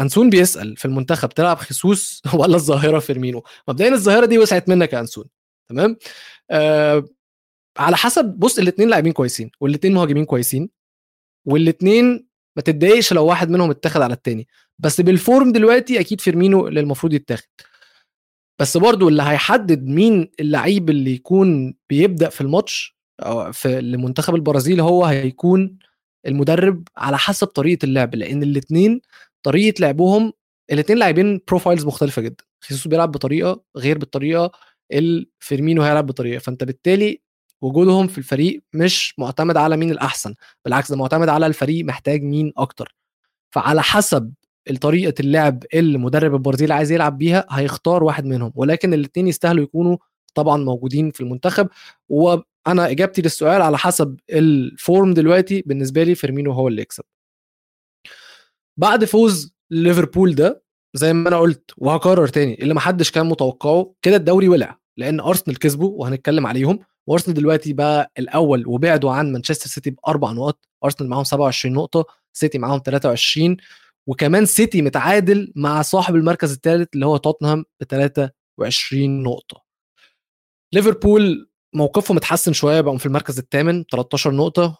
[0.00, 5.00] أنسون بيسأل في المنتخب تلعب خيسوس ولا الظاهرة فيرمينو مبدئيا الظاهرة دي وسعت منك يا
[5.00, 5.24] أنسون
[5.70, 5.96] تمام؟
[6.50, 7.04] أه
[7.78, 10.70] على حسب بص الاثنين لاعبين كويسين والاثنين مهاجمين كويسين
[11.48, 12.26] والاثنين
[12.56, 16.80] ما تتضايقش لو واحد منهم اتاخد على الثاني بس بال form دلوقتي أكيد فيرمينو اللي
[16.80, 17.48] المفروض يتاخد.
[18.60, 24.80] بس برضو اللي هيحدد مين اللعيب اللي يكون بيبدأ في الماتش أو في لمنتخب البرازيل
[24.80, 25.78] هو هيكون
[26.26, 28.14] المدرب على حسب طريقة اللعب.
[28.14, 29.00] لأن الاثنين
[29.42, 30.32] طريقة لعبهم
[30.72, 32.44] الاثنين لاعبين profiles مختلفة جدا.
[32.64, 34.52] خيسوس بيلعب بطريقة غير بالطريقة
[34.92, 36.38] اللي فيرمينو هيلعب بطريقة.
[36.38, 37.22] فأنت بالتالي
[37.62, 42.52] وجودهم في الفريق مش معتمد على مين الأحسن بالعكس ده معتمد على الفريق محتاج مين
[42.56, 42.94] أكتر.
[43.54, 44.32] فعلى حسب
[44.80, 49.96] طريقة اللعب اللي مدرب البرازيل عايز يلعب بيها هيختار واحد منهم ولكن الاثنين يستاهلوا يكونوا
[50.34, 51.68] طبعا موجودين في المنتخب.
[52.08, 57.04] وأنا إجابتي للسؤال على حسب ال form دلوقتي بالنسبة لي فيرمينو هو اللي يكسب.
[58.76, 60.62] بعد فوز ليفربول ده
[60.94, 65.20] زي ما أنا قلت وهكرر تاني اللي ما حدش كان متوقعه كده الدوري ولع لأن
[65.20, 66.78] أرسنال كسبوا وهنتكلم عليهم.
[67.08, 72.58] وارسنال دلوقتي بقى الأول وبعدوا عن مانشستر سيتي بأربع نقط أرسنال معاهم 27 نقطة سيتي
[72.58, 73.56] معاهم 23
[74.06, 79.62] وكمان سيتي متعادل مع صاحب المركز الثالث اللي هو توتنهام ب 23 نقطة.
[80.72, 84.78] ليفربول موقفهم اتحسن شوية بقوا في المركز الثامن 13 نقطة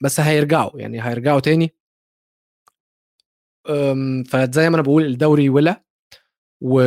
[0.00, 1.74] بس هيرجعوا يعني هيرجعوا تاني.
[4.30, 5.82] فزي ما أنا بقول الدوري ولع
[6.60, 6.80] و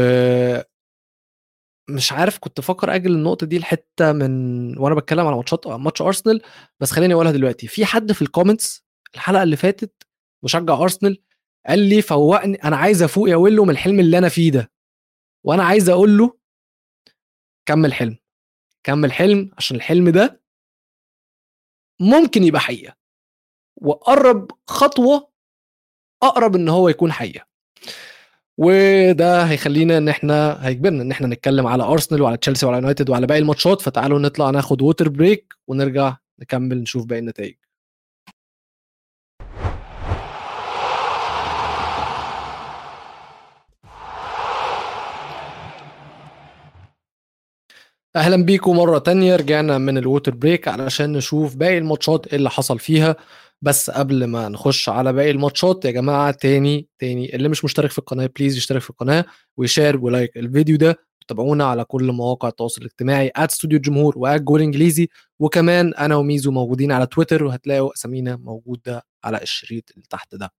[1.90, 6.42] مش عارف كنت بفكر أجل النقطة دي لحتة من وأنا بتكلم على ماتشات ماتش أرسنال
[6.80, 7.68] بس خليني أقولها دلوقتي.
[7.68, 8.84] في حد في ال comments
[9.16, 10.04] الحلقة اللي فاتت
[10.44, 11.24] مشجع أرسنال
[11.68, 14.72] قال لي فوقني أنا عايز أفوق يا ويلو من الحلم اللي أنا فيه ده.
[15.44, 16.38] وأنا عايز أقول له
[17.66, 18.18] كمل حلم
[18.84, 20.42] كمل حلم عشان الحلم ده
[22.02, 22.96] ممكن يبقى حقيقة.
[23.82, 25.32] وقرب خطوة
[26.24, 27.46] أقرب إن هو يكون حقيقة.
[28.62, 33.28] وده هيخلينا ان إحنا هيجبرنا ان إحنا نتكلم على أرسنال وعلى تشيلسي وعلى يونايتد وعلى
[33.28, 33.82] باقي الماتشات.
[33.82, 37.56] فتعالوا نطلع ناخد water break ونرجع نكمل نشوف باقي النتائج.
[48.16, 49.36] أهلا بيكم مرة تانية.
[49.36, 53.16] رجعنا من ال water break علشان نشوف باقي الماتشات اللي حصل فيها.
[53.62, 58.00] بس قبل ما نخش على باقي الماتشات يا جماعة تاني تاني اللي مش مشترك في
[58.00, 59.26] القناة please يشترك في القناة
[59.58, 61.10] و يـ share و like الفيديو ده.
[61.28, 66.16] تابعونا على كل مواقع التواصل الاجتماعي at ستوديو الجمهور و at جول انجليزي وكمان أنا
[66.16, 70.52] وميزو موجودين على تويتر وهتلاقوا أسامينا موجودة على الشريط اللي تحت ده.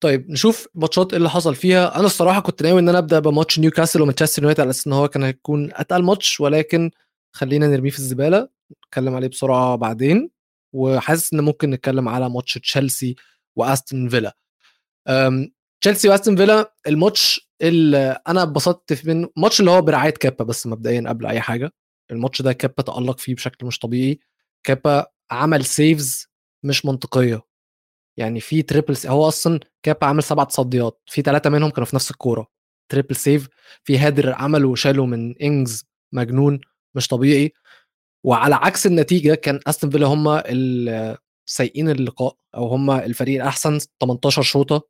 [0.00, 1.96] طيب نشوف ماتشات اللي حصل فيها.
[1.98, 5.08] أنا الصراحة كنت ناوي إن أنا أبدأ بماتش نيوكاسل ومانشستر يونايتد على أساس إن هو
[5.08, 6.90] كان هيكون أتقل ماتش ولكن
[7.32, 8.48] خلينا نرميه في الزبالة.
[8.86, 10.35] نتكلم عليه بسرعة بعدين.
[10.72, 13.16] وحاسس إن ممكن نتكلم على ماتش تشيلسي
[13.56, 14.36] وأستون فيلا.
[15.80, 21.08] تشيلسي وأستون فيلا الماتش اللي أنا اتبسطت منه الماتش اللي هو برعاية كيبا بس مبدئيا
[21.08, 21.72] قبل أي حاجة.
[22.10, 24.20] الماتش ده كيبا تألق فيه بشكل مش طبيعي.
[24.62, 26.26] كيبا عمل saves
[26.62, 27.42] مش منطقية.
[28.16, 32.10] يعني في triple هو أصلا كيبا عامل سبع تصديات في ثلاثة منهم كانوا في نفس
[32.10, 32.46] الكورة.
[32.88, 33.48] triple save
[33.84, 36.60] في header عمله وشاله من إنجز مجنون
[36.94, 37.52] مش طبيعي.
[38.26, 40.42] وعلى عكس النتيجة كان استون فيلا هم
[41.46, 44.88] سايقين اللقاء أو هم الفريق الأحسن 18 شوطة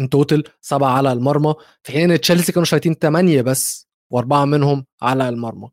[0.00, 4.86] in total سبعة على المرمى في حين إن تشيلسي كانوا شايطين 8 بس وأربعة منهم
[5.02, 5.70] على المرمى.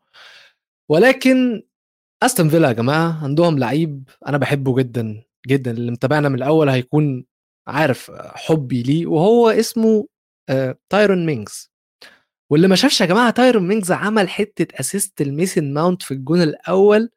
[0.89, 1.63] ولكن
[2.24, 7.26] استون فيلا يا جماعة عندهم لعيب أنا بحبه جدا جدا اللي متابعنا من الأول هيكون
[7.67, 10.08] عارف حبي ليه وهو اسمه
[10.89, 11.72] تايرون مينجز
[12.51, 17.10] واللي ما شافش يا جماعة تايرون مينجز عمل حتة assist لميسن ماونت في الجون الأول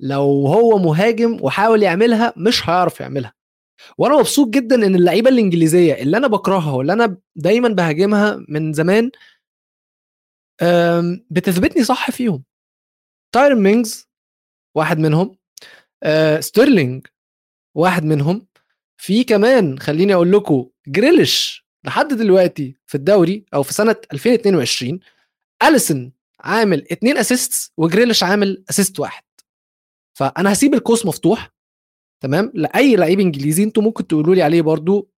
[0.00, 3.34] لو هو مهاجم وحاول يعملها مش هيعرف يعملها.
[3.98, 9.10] وأنا مبسوط جدا إن اللعيبة الإنجليزية اللي أنا بكرهها واللي أنا دايما بهاجمها من زمان
[11.30, 12.44] بتثبتني صح فيهم.
[13.34, 14.08] تايرون مينجز
[14.76, 15.36] واحد منهم
[16.40, 17.06] ستيرلينج
[17.76, 18.46] واحد منهم
[18.96, 25.00] في كمان خليني أقول لكم جريليش لحد دلوقتي في الدوري أو في سنة 2022
[25.62, 29.22] اليسون عامل اتنين assists وجريليش عامل assist واحد.
[30.18, 31.50] فأنا هسيب القوس مفتوح
[32.22, 35.10] تمام؟ لأي لعيب إنجليزي أنتوا ممكن تقولوا لي عليه برضو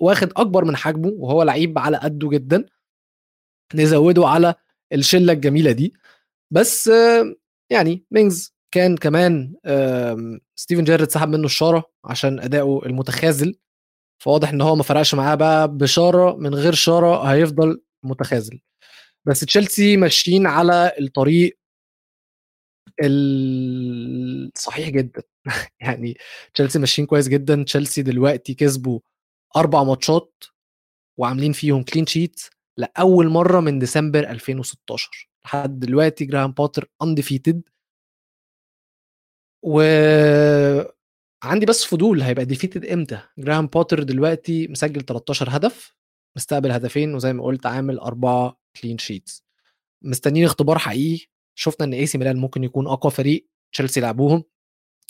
[0.00, 2.66] واخد أكبر من حجمه وهو لعيب على قده جدا
[3.74, 4.54] نزوده على
[4.92, 5.94] الشلة الجميلة دي.
[6.50, 6.90] بس
[7.70, 9.54] يعني مينجز كان كمان
[10.56, 13.54] ستيفن جيرد سحب منه الشارة عشان أداؤه المتخاذل.
[14.18, 18.60] فواضح إن هو ما فرقش معاه بقى بشارة من غير شارة هيفضل متخاذل.
[19.26, 21.58] بس تشيلسي ماشيين على الطريق
[23.02, 25.22] الصحيح جدا.
[25.80, 26.16] يعني
[26.54, 27.62] تشيلسي ماشيين كويس جدا.
[27.64, 29.00] تشيلسي دلوقتي كسبوا
[29.56, 30.44] أربع ماتشات
[31.18, 32.40] وعاملين فيهم clean sheet
[32.78, 37.62] لأول مرة من ديسمبر 2016 لحد دلوقتي جراهام بوتر undefeated
[39.62, 39.80] و
[41.46, 45.96] عندي بس فضول هيبقى defeated إمتى؟ جراهام بوتر دلوقتي مسجل 13 هدف
[46.36, 49.44] مستقبل هدفين وزي ما قلت عامل أربعة clean sheets
[50.02, 54.44] مستنيين اختبار حقيقي شفنا إن اي سي ميلان ممكن يكون أقوى فريق تشيلسي لعبوهم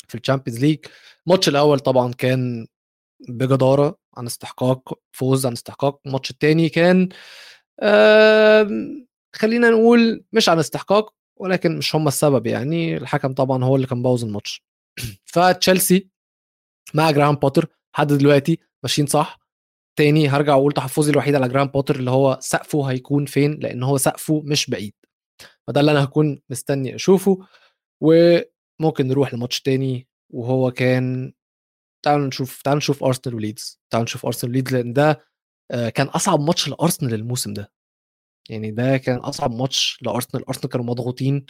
[0.09, 0.79] في ال Champions League
[1.27, 2.67] الماتش الأول طبعا كان
[3.29, 6.01] بجدارة عن استحقاق فوز عن استحقاق.
[6.07, 7.09] الماتش الثاني كان
[9.37, 12.97] خلينا نقول مش عن استحقاق ولكن مش هم السبب يعني.
[12.97, 14.65] الحكم طبعا هو اللي كان بوظ الماتش.
[15.25, 16.09] فتشيلسي
[16.95, 19.39] مع جراهام بوتر لحد دلوقتي ماشيين صح.
[19.99, 23.97] تاني هرجع وأقول تحفظي الوحيد على جراهام بوتر اللي هو سقفه هيكون فين؟ لأن هو
[23.99, 24.95] سقفه مش بعيد.
[25.67, 27.39] فده اللي أنا هكون مستني أشوفه.
[28.03, 31.33] وممكن نروح لماتش تاني وهو كان
[32.05, 33.81] تعالوا نشوف تعالوا نشوف أرسنال وليدز.
[33.91, 35.25] تعالوا نشوف أرسنال وليدز لأن ده
[35.71, 37.73] آه، كان أصعب ماتش لأرسنال الموسم ده.
[38.51, 40.49] يعني ده كان أصعب ماتش لأرسنال.
[40.49, 41.47] أرسنال كانوا مضغوطين.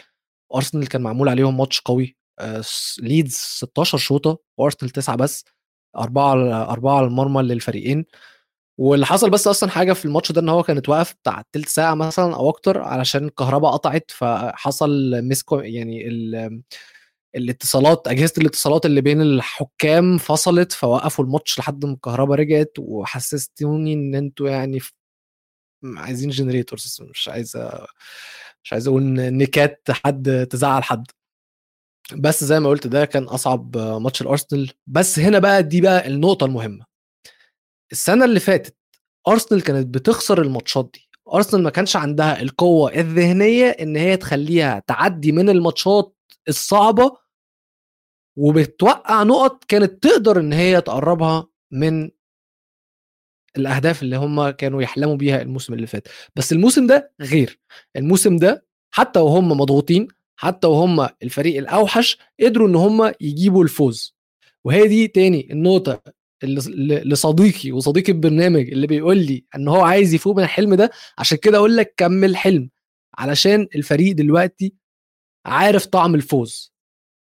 [0.55, 2.17] أرسنال كان معمول عليهم ماتش قوي.
[3.03, 5.45] ليدز 16 شوطه وارسنال 9 بس
[5.97, 6.33] أربعة
[6.73, 8.05] أربعة على المرمى للفريقين.
[8.81, 11.95] واللي حصل بس أصلا حاجة في الماتش ده إن هو كان اتوقف بتاع تلت ساعة
[11.95, 16.09] مثلا أو أكتر علشان الكهرباء قطعت فحصل مسكو يعني
[17.37, 24.15] الاتصالات أجهزة الاتصالات اللي بين الحكام فصلت فوقفوا الماتش لحد ما الكهرباء رجعت وحسستوني إن
[24.15, 24.81] أنتوا يعني
[25.85, 27.57] عايزين generators مش عايز
[28.65, 29.03] مش عايز أقول
[29.37, 31.07] نكات حد تزعل حد.
[32.15, 34.71] بس زي ما قلت ده كان أصعب ماتش لأرسنال.
[34.87, 36.85] بس هنا بقى دي بقى النقطة المهمة.
[37.93, 38.77] السنة اللي فاتت
[39.29, 41.09] أرسنال كانت بتخسر الماتشات دي.
[41.35, 46.17] أرسنال ما كانش عندها القوة الذهنية إن هي تخليها تعدي من الماتشات
[46.49, 47.17] الصعبة
[48.39, 52.11] وبتوقع نقط كانت تقدر إن هي تقربها من
[53.57, 56.09] الأهداف اللي هم كانوا يحلموا بيها الموسم اللي فات.
[56.37, 57.61] بس الموسم ده غير.
[57.97, 64.17] الموسم ده حتى وهم مضغوطين حتى وهم الفريق الأوحش قدروا إن هم يجيبوا الفوز.
[64.65, 66.03] وهي دي تاني النقطة
[66.43, 71.59] لصديقي وصديقي البرنامج اللي بيقول لي إن هو عايز يفوق من الحلم ده عشان كده
[71.59, 72.71] أقول لك كمل حلم.
[73.19, 74.75] علشان الفريق دلوقتي
[75.47, 76.73] عارف طعم الفوز.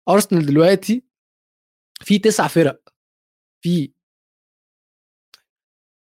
[0.10, 1.04] أرسنال دلوقتي
[2.02, 2.82] في تسع فرق.
[3.62, 3.92] في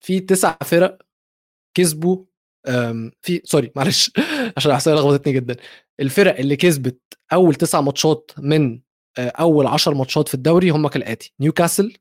[0.01, 1.01] في تسع فرق
[1.73, 2.25] كسبوا
[3.21, 4.11] في sorry معلش.
[4.57, 5.55] عشان الاحصائيه لخبطتني جدا.
[5.99, 6.99] الفرق اللي كسبت
[7.33, 8.79] أول تسع ماتشات من
[9.17, 11.33] آه، أول 10 ماتشات في الدوري هم كالآتي.
[11.39, 11.97] نيوكاسل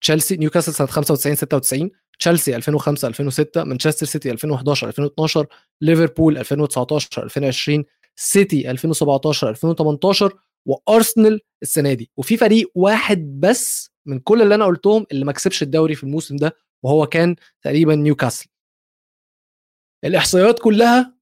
[0.00, 5.46] تشيلسي نيوكاسل سنة 95 96 تشيلسي 2005 2006 مانشستر سيتي 2011 2012
[5.80, 7.84] ليفربول 2019 2020
[8.16, 10.32] سيتي 2017 2018
[10.66, 12.10] وأرسنال السنة دي.
[12.16, 16.36] وفي فريق واحد بس من كل اللي أنا قلتهم اللي ما كسبش الدوري في الموسم
[16.36, 18.46] ده وهو كان تقريبا نيوكاسل.
[20.04, 21.14] الإحصائيات كلها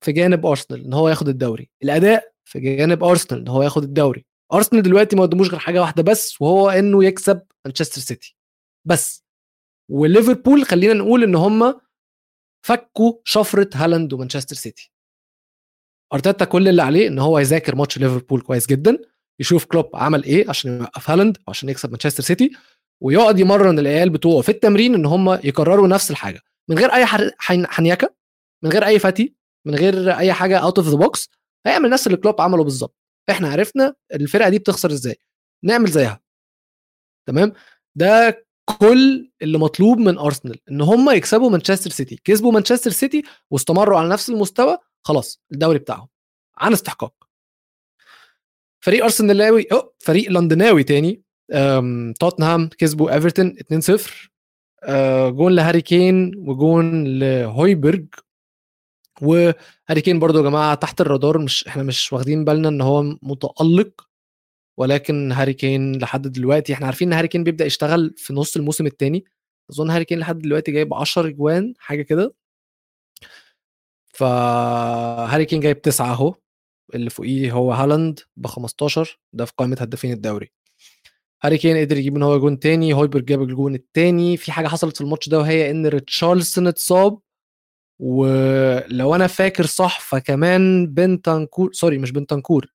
[0.00, 1.70] في جانب أرسنال إن هو ياخد الدوري.
[1.82, 4.26] الأداء في جانب أرسنال إن هو ياخد الدوري.
[4.52, 8.36] أرسنال دلوقتي ما قدموش غير حاجة واحدة بس وهو إنه يكسب مانشستر سيتي.
[8.84, 9.24] بس.
[9.90, 11.80] وليفربول خلينا نقول إن هم
[12.66, 14.92] فكوا شفرة هالاند ومانشستر سيتي.
[16.14, 18.98] أرتيتا كل اللي عليه إن هو يذاكر ماتش ليفربول كويس جدا
[19.40, 22.50] يشوف كلوب عمل إيه عشان يوقف هالاند وعشان يكسب مانشستر سيتي
[23.02, 26.40] ويقعد يمرن العيال بتوعه في التمرين إن هم يكرروا نفس الحاجة.
[26.68, 27.06] من غير أي
[27.68, 28.14] حنيكة
[28.62, 29.34] من غير أي فتي
[29.66, 31.30] من غير أي حاجة out of the box
[31.66, 32.96] هيعمل نفس اللي كلوب عمله بالظبط.
[33.30, 35.16] إحنا عرفنا الفرقة دي بتخسر إزاي
[35.64, 36.20] نعمل زيها.
[37.28, 37.52] تمام؟
[37.94, 38.44] ده
[38.80, 44.08] كل اللي مطلوب من ارسنال إن هم يكسبوا مانشستر سيتي كسبوا مانشستر سيتي واستمروا على
[44.08, 46.08] نفس المستوى خلاص الدوري بتاعهم.
[46.58, 47.14] عن استحقاق.
[48.80, 51.22] فريق أرسنالاوي أو فريق لندناوي تاني
[52.20, 54.30] توتنهام كسبوا ايفرتون 2-0
[54.82, 58.06] آه، جون لهاري كين وجون لهويبرج
[59.22, 64.06] وهاري كين برضو يا جماعة تحت الرادار مش إحنا مش واخدين بالنا إن هو متألق
[64.78, 68.86] ولكن هاري كين لحد دلوقتي إحنا عارفين إن هاري كين بيبدأ يشتغل في نص الموسم
[68.86, 69.24] الثاني
[69.70, 72.34] أظن هاري كين لحد دلوقتي جايب 10 أجوان حاجة كده.
[74.14, 76.34] فهاري كين جايب تسعة أهو
[76.94, 80.52] اللي فوقيه هو هالاند ب 15 ده في قائمة هدافين الدوري.
[81.42, 84.96] هاري كين قدر يجيب إن هو جون تاني هويبرج جاب الجون التاني في حاجة حصلت
[84.96, 87.18] في الماتش ده وهي إن ريتشارلسون اتصاب
[88.00, 92.66] ولو أنا فاكر صح فكمان بنتانكور sorry مش بنتانكور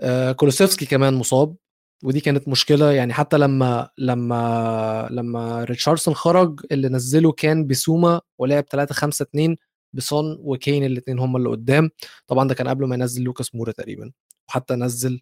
[0.00, 1.56] آه، كولوسيفسكي كمان مصاب
[2.04, 2.92] ودي كانت مشكلة.
[2.92, 9.56] يعني حتى لما لما لما ريتشارلسون خرج اللي نزله كان بسوما ولعب 3 5 2
[9.92, 11.90] بسون وكين الاثنين هم اللي قدام.
[12.26, 14.12] طبعا ده كان قبل ما ينزل لوكاس مورا تقريبا
[14.48, 15.20] وحتى نزل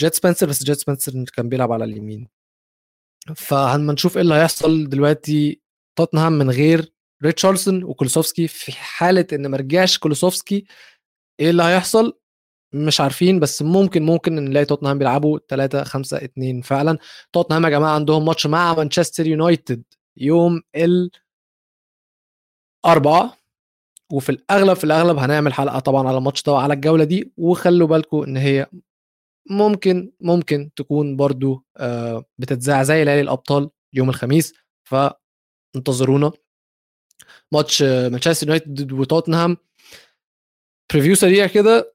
[0.00, 2.28] جيد سبنس بس جيد سبنس كان بيلعب على اليمين.
[3.36, 5.60] فهنما نشوف إيه اللي هيحصل دلوقتي
[5.96, 6.92] توتنهام من غير
[7.24, 10.66] ريتشارلسون وكولوسيفسكي في حالة إن ما رجعش كولوسيفسكي
[11.40, 12.18] إيه اللي هيحصل؟
[12.74, 16.98] مش عارفين بس ممكن ممكن نلاقي توتنهام بيلعبوا 3 5 2 فعلا.
[17.32, 19.82] توتنهام يا جماعة عندهم ماتش مع مانشستر يونايتد
[20.16, 21.10] يوم ال
[22.86, 23.36] أربعة
[24.12, 27.32] وفي الأغلب في الأغلب هنعمل حلقة طبعا على الماتش ده على الجولة دي.
[27.36, 28.66] وخلوا بالكم إن هي
[29.50, 34.54] ممكن ممكن تكون برضو آه، بتتذاع زي ليالي الأبطال يوم الخميس.
[35.76, 36.32] فانتظرونا
[37.52, 39.56] ماتش مانشستر يونايتد وتوتنهام
[40.92, 41.94] preview سريع كده.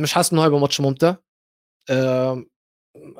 [0.00, 1.14] مش حاسس ان هو هيبقى ماتش ممتع.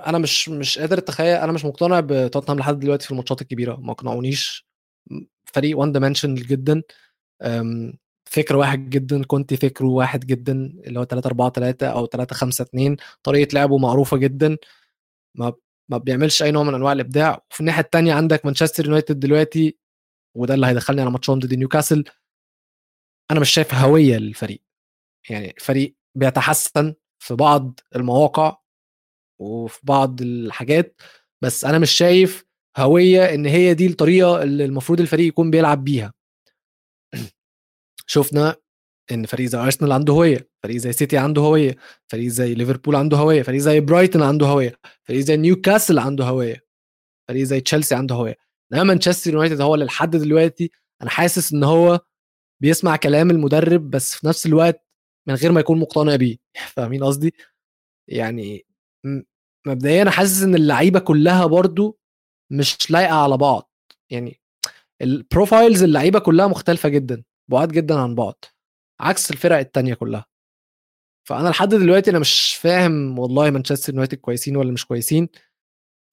[0.06, 3.76] أنا مش مش قادر أتخيل أنا مش مقتنع بتوتنهام لحد دلوقتي في الماتشات الكبيرة.
[3.76, 4.68] ما أقنعونيش.
[5.44, 6.82] فريق one dimensional جدا.
[8.30, 9.24] فكر واحد جدا.
[9.24, 10.52] كنت فكره واحد جدا
[10.86, 14.56] اللي هو 3 4 3 أو 3 5 2 طريقة لعبه معروفة جدا.
[15.34, 15.52] ما
[15.90, 17.44] ما بيعملش أي نوع من أنواع الإبداع.
[17.50, 19.78] وفي الناحية الثانية عندك مانشستر يونايتد دلوقتي
[20.36, 22.04] وده اللي هيدخلني على ماتشهم ضد نيوكاسل.
[23.30, 24.62] أنا مش شايف هوية للفريق.
[25.30, 28.56] يعني فريق بيتحسن في بعض المواقع
[29.40, 31.00] وفي بعض الحاجات
[31.42, 32.44] بس أنا مش شايف
[32.78, 36.14] هوية إن هي دي الطريقة اللي المفروض الفريق يكون بيلعب بيها.
[38.06, 38.56] شفنا
[39.12, 41.76] إن فريق زي ارسنال عنده هوية فريق زي سيتي عنده هوية
[42.08, 46.68] فريق زي ليفربول عنده هوية فريق زي برايتون عنده هوية فريق زي نيوكاسل عنده هوية
[47.28, 48.36] فريق زي تشيلسي عنده هوية.
[48.72, 50.70] إنما مانشستر يونايتد هو اللي لحد دلوقتي
[51.02, 52.00] أنا حاسس إن هو
[52.62, 54.86] بيسمع كلام المدرب بس في نفس الوقت
[55.28, 56.36] من غير ما يكون مقتنع بيه.
[56.76, 57.34] فاهمين قصدي؟
[58.08, 58.66] يعني
[59.66, 61.98] مبدئيا أنا حاسس إن اللعيبة كلها برضو
[62.52, 63.72] مش لايقة على بعض.
[64.10, 64.40] يعني
[65.02, 68.44] ال profiles اللعيبة كلها مختلفة جدا بعاد جدا عن بعض.
[69.00, 70.26] عكس الفرق التانية كلها.
[71.28, 75.28] فأنا لحد دلوقتي أنا مش فاهم والله مانشستر يونايتد كويسين ولا مش كويسين.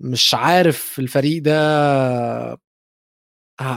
[0.01, 1.51] مش عارف الفريق ده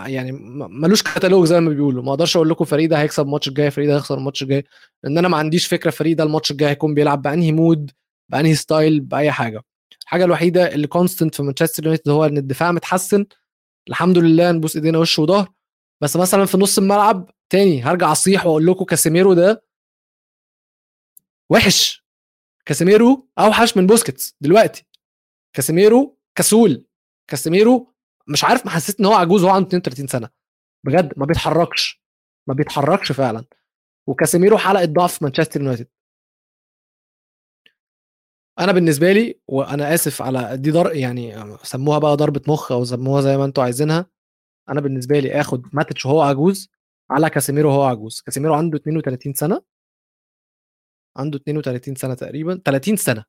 [0.06, 0.32] يعني
[0.68, 2.02] ملوش كتالوج زي ما بيقولوا.
[2.02, 4.64] ما أقدرش أقول لكم الفريق ده هيكسب الماتش الجاي الفريق ده هيخسر الماتش الجاي.
[5.04, 7.90] لأن أنا ما عنديش فكرة الفريق ده الماتش الجاي هيكون بيلعب بأنهي mode
[8.28, 9.62] بأنهي style بأي حاجة.
[10.02, 13.26] الحاجة الوحيدة اللي constant في مانشستر يونايتد هو إن الدفاع متحسن.
[13.88, 15.48] الحمد لله نبوس إيدينا وش وظهر.
[16.02, 19.64] بس مثلا في نص الملعب تاني هرجع اصيح واقول لكم كاسيميرو ده
[21.50, 22.04] وحش.
[22.66, 24.86] كاسيميرو اوحش من بوسكيتس دلوقتي.
[25.52, 26.86] كاسيميرو كسول.
[27.30, 27.94] كاسيميرو
[28.28, 30.28] مش عارف ما حسيت ان هو عجوز وهو عنده 32 سنة.
[30.84, 32.02] بجد ما بيتحركش.
[32.46, 33.44] ما بيتحركش فعلا.
[34.06, 35.88] وكاسيميرو حلقة ضعف مانشستر يونايتد.
[38.58, 43.20] أنا بالنسبة لي وأنا آسف على دي ضر يعني سموها بقى ضربة مخ أو سموها
[43.22, 44.06] زي ما أنتم عايزينها.
[44.68, 46.70] أنا بالنسبة لي آخد ماتش وهو عجوز.
[47.10, 48.20] على كاسيميرو وهو عجوز.
[48.20, 49.62] كاسيميرو عنده 32 سنة.
[51.16, 52.60] عنده 32 سنة تقريبا.
[52.64, 53.24] 30 سنة.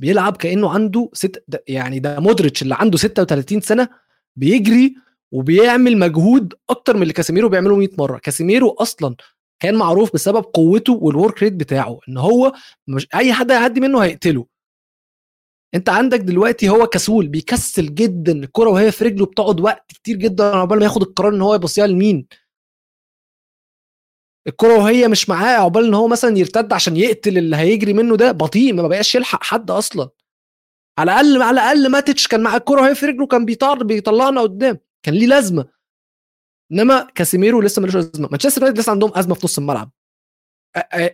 [0.00, 3.88] بيلعب كأنه عنده ست يعني ده مودريتش اللي عنده 36 سنة
[4.36, 4.94] بيجري
[5.32, 8.18] وبيعمل مجهود أكتر من اللي كاسيميرو بيعمله 100 مرة.
[8.18, 9.16] كاسيميرو أصلا
[9.60, 12.52] كان معروف بسبب قوته وال work rate بتاعه إن هو
[12.88, 14.46] مش أي حد هيعدي منه هيقتله.
[15.74, 20.44] أنت عندك دلوقتي هو كسول بيكسل جدا الكرة وهي في رجله بتقعد وقت كتير جدا
[20.44, 22.26] عقبال ما ياخد القرار إن هو يبصيها لمين.
[24.48, 28.32] الكرة وهي مش معاه عقبال إن هو مثلا يرتد عشان يقتل اللي هيجري منه ده
[28.32, 30.08] بطيء ما بقاش يلحق حد أصلا.
[30.98, 34.78] على الأقل على الأقل ماتش كان مع الكرة وهي في رجله كان بيطار بيطلعنا قدام
[35.02, 35.68] كان ليه لازمة.
[36.72, 39.90] إنما كاسيميرو لسه ملوش لازمه مانشستر يونايتد لسه عندهم أزمة في نص الملعب.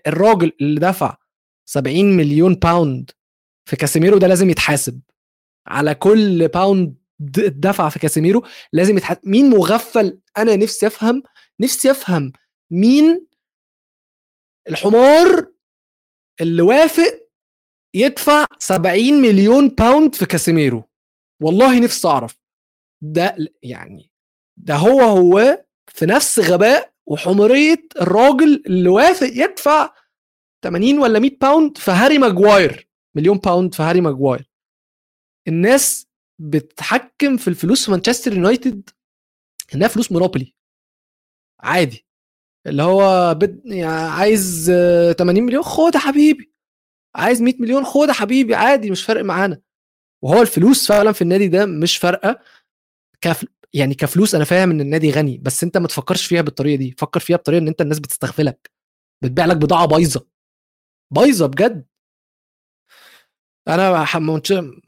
[0.07, 1.17] الراجل اللي دفع
[1.65, 3.11] 70 مليون pound
[3.69, 5.01] في كاسيميرو ده لازم يتحاسب.
[5.67, 6.95] على كل pound
[7.47, 9.21] دفع في كاسيميرو لازم يتحاسب.
[9.25, 11.23] مين مغفل أنا نفسي أفهم؟
[11.61, 12.33] نفسي أفهم
[12.73, 13.27] مين
[14.69, 15.53] الحمار
[16.41, 17.29] اللي وافق
[17.95, 20.85] يدفع 70 مليون pound في كاسيميرو؟
[21.43, 22.39] والله نفسي أعرف.
[23.03, 24.11] ده يعني
[24.57, 29.95] ده هو هو في نفس غباء وحمرية الراجل اللي وافق يدفع
[30.65, 34.51] 80 ولا 100 pound في هاري ماجواير مليون pound في هاري ماجواير.
[35.49, 36.09] الناس
[36.39, 38.91] بتتحكم في الفلوس في مانشستر يونايتد
[39.75, 40.55] إنها فلوس مونوبولي.
[41.61, 42.04] عادي.
[42.67, 43.63] اللي هو بد...
[43.65, 44.73] يعني عايز
[45.19, 46.53] 80 مليون خد يا حبيبي.
[47.17, 49.61] عايز 100 مليون خد يا حبيبي عادي مش فارق معانا.
[50.25, 52.39] وهو الفلوس فعلا في النادي ده مش فارقة.
[53.21, 53.47] كف...
[53.73, 56.95] يعني كفلوس أنا فاهم إن النادي غني بس أنت ما تفكرش فيها بالطريقة دي.
[56.99, 58.71] فكر فيها بطريقة إن أنت الناس بتستغفلك
[59.25, 60.27] بتبيع لك بضاعة بايظة.
[61.15, 61.87] بايظة بجد.
[63.69, 64.07] أنا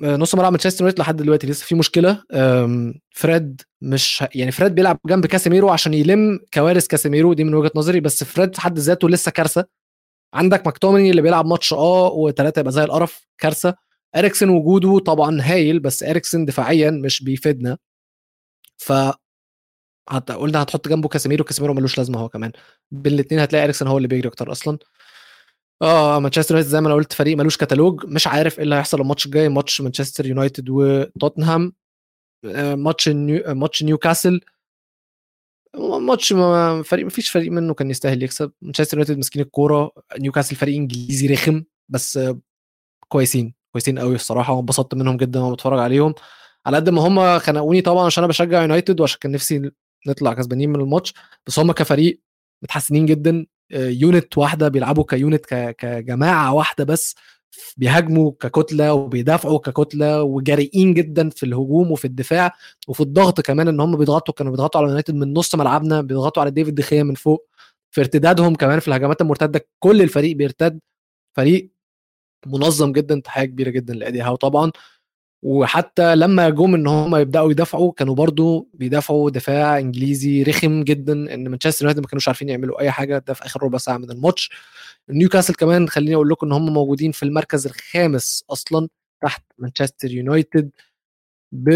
[0.01, 2.23] نص ملعب مانشستر يونايتد لحد دلوقتي لسه في مشكلة.
[3.11, 8.01] فريد مش يعني فريد بيلعب جنب كاسيميرو عشان يلم كوارث كاسيميرو دي من وجهة نظري
[8.01, 9.65] بس فريد في حد ذاته لسه كارثة.
[10.35, 13.75] عندك ماكتوميني اللي بيلعب ماتش آه وثلاثه يبقى زي القرف كارثة.
[14.17, 17.79] إريكسن وجوده طبعا هايل بس إريكسن دفاعيا مش بيفيدنا.
[18.77, 18.93] ف
[20.29, 22.53] قلنا هتحط جنبه كاسيميرو كاسيميرو ملوش لازمة هو كمان.
[22.91, 24.79] بين الاثنين هتلاقي إريكسن هو اللي بيجري أكتر أصلا.
[25.83, 29.01] آه مانشستر يونايتد زي ما أنا قلت فريق ملوش كتالوج مش عارف إيه اللي هيحصل
[29.01, 31.73] الماتش الجاي ماتش مانشستر يونايتد وتوتنهام
[32.45, 34.41] آه، ماتش نيو ماتش نيوكاسل.
[36.01, 38.53] ماتش ما فريق ما فيش فريق منه كان يستاهل يكسب.
[38.63, 42.19] مانشستر يونايتد مسكين الكورة نيوكاسل فريق إنجليزي رخم بس
[43.09, 46.15] كويسين كويسين قوي الصراحة وانبسطت منهم جدا وأنا بتفرج عليهم.
[46.67, 49.71] على قد ما هم خنقوني طبعا عشان أنا بشجع يونايتد وعشان كان نفسي
[50.09, 51.15] نطلع كسبانين من الماتش
[51.47, 52.21] بس هم كفريق
[52.63, 53.47] متحسنين جدا.
[53.71, 55.47] unit واحدة بيلعبوا ك unit
[55.79, 57.15] كجماعة واحدة بس
[57.77, 62.53] بيهاجموا ككتلة وبيدافعوا ككتلة وجريئين جدا في الهجوم وفي الدفاع
[62.89, 66.51] وفي الضغط كمان إن هم بيضغطوا كانوا بيضغطوا على يونايتد من نص ملعبنا بيضغطوا على
[66.51, 67.49] ديفيد دخيا من فوق.
[67.91, 70.81] في ارتدادهم كمان في الهجمات المرتدة كل الفريق بيرتد
[71.37, 71.71] فريق
[72.47, 74.73] منظم جدا تحية كبيرة جدا لادي هاو طبعا.
[75.47, 81.49] وحتى لما جم إن هم يبدأوا يدافعوا كانوا برضو بيدافعوا دفاع إنجليزي رخم جدا إن
[81.49, 84.51] مانشستر يونايتد ما كانوش عارفين يعملوا أي حاجة ده في آخر ربع ساعة من الماتش.
[85.11, 88.89] نيوكاسل كمان خليني أقول لكم إن هم موجودين في المركز الخامس أصلا
[89.23, 90.71] تحت مانشستر يونايتد.
[91.53, 91.71] ب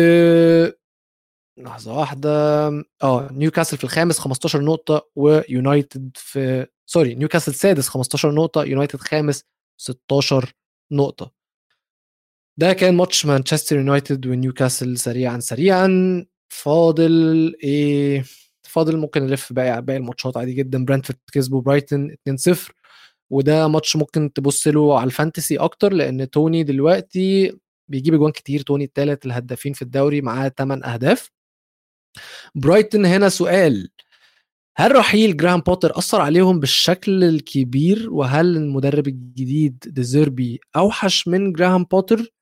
[1.59, 2.31] لحظة واحدة.
[3.03, 9.45] آه نيوكاسل في الخامس 15 نقطة ويونايتد في sorry نيوكاسل سادس 15 نقطة يونايتد خامس
[9.81, 10.53] 16
[10.93, 11.40] نقطة.
[12.61, 15.89] ده كان ماتش مانشستر يونايتد ونيوكاسل سريعا سريعا.
[16.49, 18.25] فاضل إيه؟
[18.63, 20.85] فاضل ممكن نلف باقي باقي الماتشات عادي جدا.
[20.85, 22.73] برانتفورد كسبوا برايتون 2-0
[23.31, 27.53] وده ماتش ممكن تبص له على ال fantasy أكتر لأن توني دلوقتي
[27.89, 28.63] بيجيب اجوان كتير.
[28.63, 31.31] توني الثالث الهدافين في الدوري معاه 8 أهداف.
[32.55, 33.89] برايتون هنا سؤال.
[34.77, 41.85] هل رحيل جراهام بوتر أثر عليهم بالشكل الكبير؟ وهل المدرب الجديد ديزيربي أوحش من جراهام
[41.85, 42.40] بوتر؟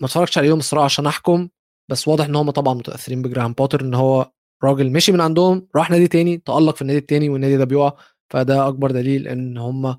[0.00, 1.48] ما اتفرجتش عليهم الصراحة عشان أحكم
[1.90, 4.30] بس واضح إن هم طبعا متأثرين بجراهام بوتر إن هو
[4.64, 7.92] راجل مشي من عندهم راح نادي تاني تألق في النادي التاني والنادي ده بيقع
[8.30, 9.96] فده أكبر دليل إن هم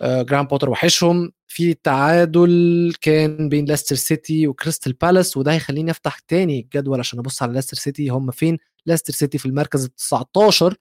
[0.00, 1.32] آه، جراهام بوتر وحشهم.
[1.48, 7.42] في تعادل كان بين لاستر سيتي وكريستال بالاس وده هيخليني أفتح تاني الجدول عشان أبص
[7.42, 8.08] على لاستر سيتي.
[8.08, 10.74] هم فين؟ لاستر سيتي في المركز ال 19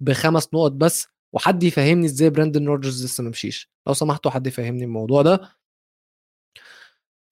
[0.00, 3.70] بخمس نقط بس وحد يفهمني إزاي براندن روجرز لسه ما مشيش.
[3.86, 5.40] لو سمحتوا حد يفهمني الموضوع ده.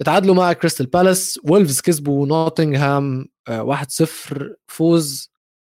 [0.00, 5.32] اتعادلوا مع كريستال بالاس وولفز كسبوا نوتنغهام 1-0 آه، فوز.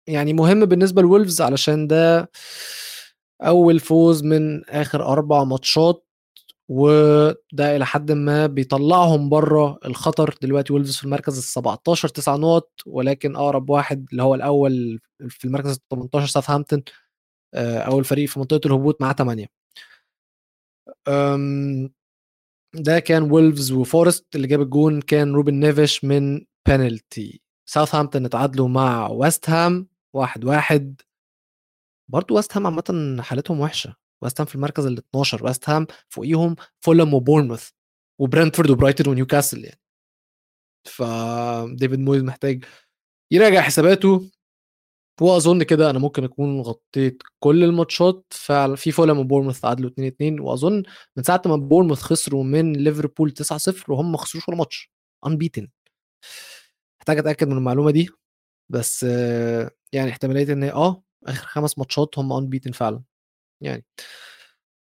[0.07, 2.31] يعني مهم بالنسبة لولفز علشان ده
[3.41, 6.05] أول فوز من آخر أربع ماتشات
[6.69, 10.35] وده إلى حد ما بيطلعهم بره الخطر.
[10.41, 14.99] دلوقتي وولفز في المركز ال 17 9 نقط ولكن أقرب واحد اللي هو الأول
[15.29, 16.83] في المركز ال 18 ساوثهامبتون
[17.53, 19.47] آه، أول فريق في منطقة الهبوط معاه 8
[22.75, 29.07] ده كان وولفز وفورست اللي جاب الجون كان روبن نيفش من بينالتي ساوثهامبتون اتعادلوا مع
[29.07, 31.01] ويست هام واحد واحد.
[32.09, 33.95] برضه ويست هام عامة حالتهم وحشة.
[34.21, 37.69] ويست هام في المركز ال 12 ويست هام فوقيهم فولم وبورنموث
[38.19, 39.79] وبرنتفورد وبرايتون ونيوكاسل يعني.
[40.85, 41.03] ف
[41.73, 42.65] ديفيد مويز محتاج
[43.31, 44.31] يراجع حساباته.
[45.21, 48.25] واظن كده أنا ممكن أكون غطيت كل الماتشات
[48.75, 50.83] في فولم وبورموث تعادلوا 2 2 وأظن
[51.17, 54.91] من ساعة ما بورموث خسروا من ليفربول 9 0 وهم ما خسروش ولا ماتش
[55.27, 55.67] انبيتن
[56.99, 58.09] محتاج أتأكد من المعلومة دي
[58.69, 59.03] بس
[59.93, 63.03] يعني احتمالية إن آه آخر خمس ماتشات هم انبيتن فعلا
[63.61, 63.85] يعني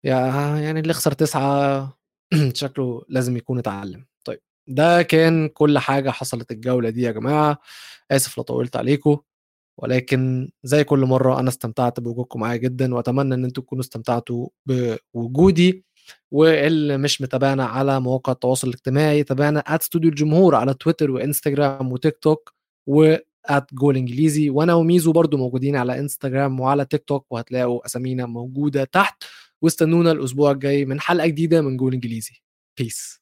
[0.03, 1.97] يعني اللي خسر تسعة
[2.53, 4.05] شكله لازم يكون اتعلم.
[4.25, 7.57] طيب ده كان كل حاجة حصلت الجولة دي يا جماعة
[8.11, 9.17] آسف لو طولت عليكم.
[9.81, 14.47] ولكن زي كل مرة أنا استمتعت بوجودكم معايا جدا وأتمنى إن أنتم تكونوا استمتعتوا
[15.13, 15.85] بوجودي
[16.31, 22.17] واللي مش متابعنا على مواقع التواصل الاجتماعي تابعنا at ستوديو الجمهور على تويتر وانستجرام وتيك
[22.17, 22.53] توك
[22.87, 23.15] و
[23.45, 28.83] at جول انجليزي وأنا وميزو برضو موجودين على انستجرام وعلى تيك توك وهتلاقوا أسامينا موجودة
[28.83, 29.23] تحت.
[29.61, 32.33] واستنونا الأسبوع الجاي من حلقة جديدة من جول انجليزي
[32.77, 33.20] peace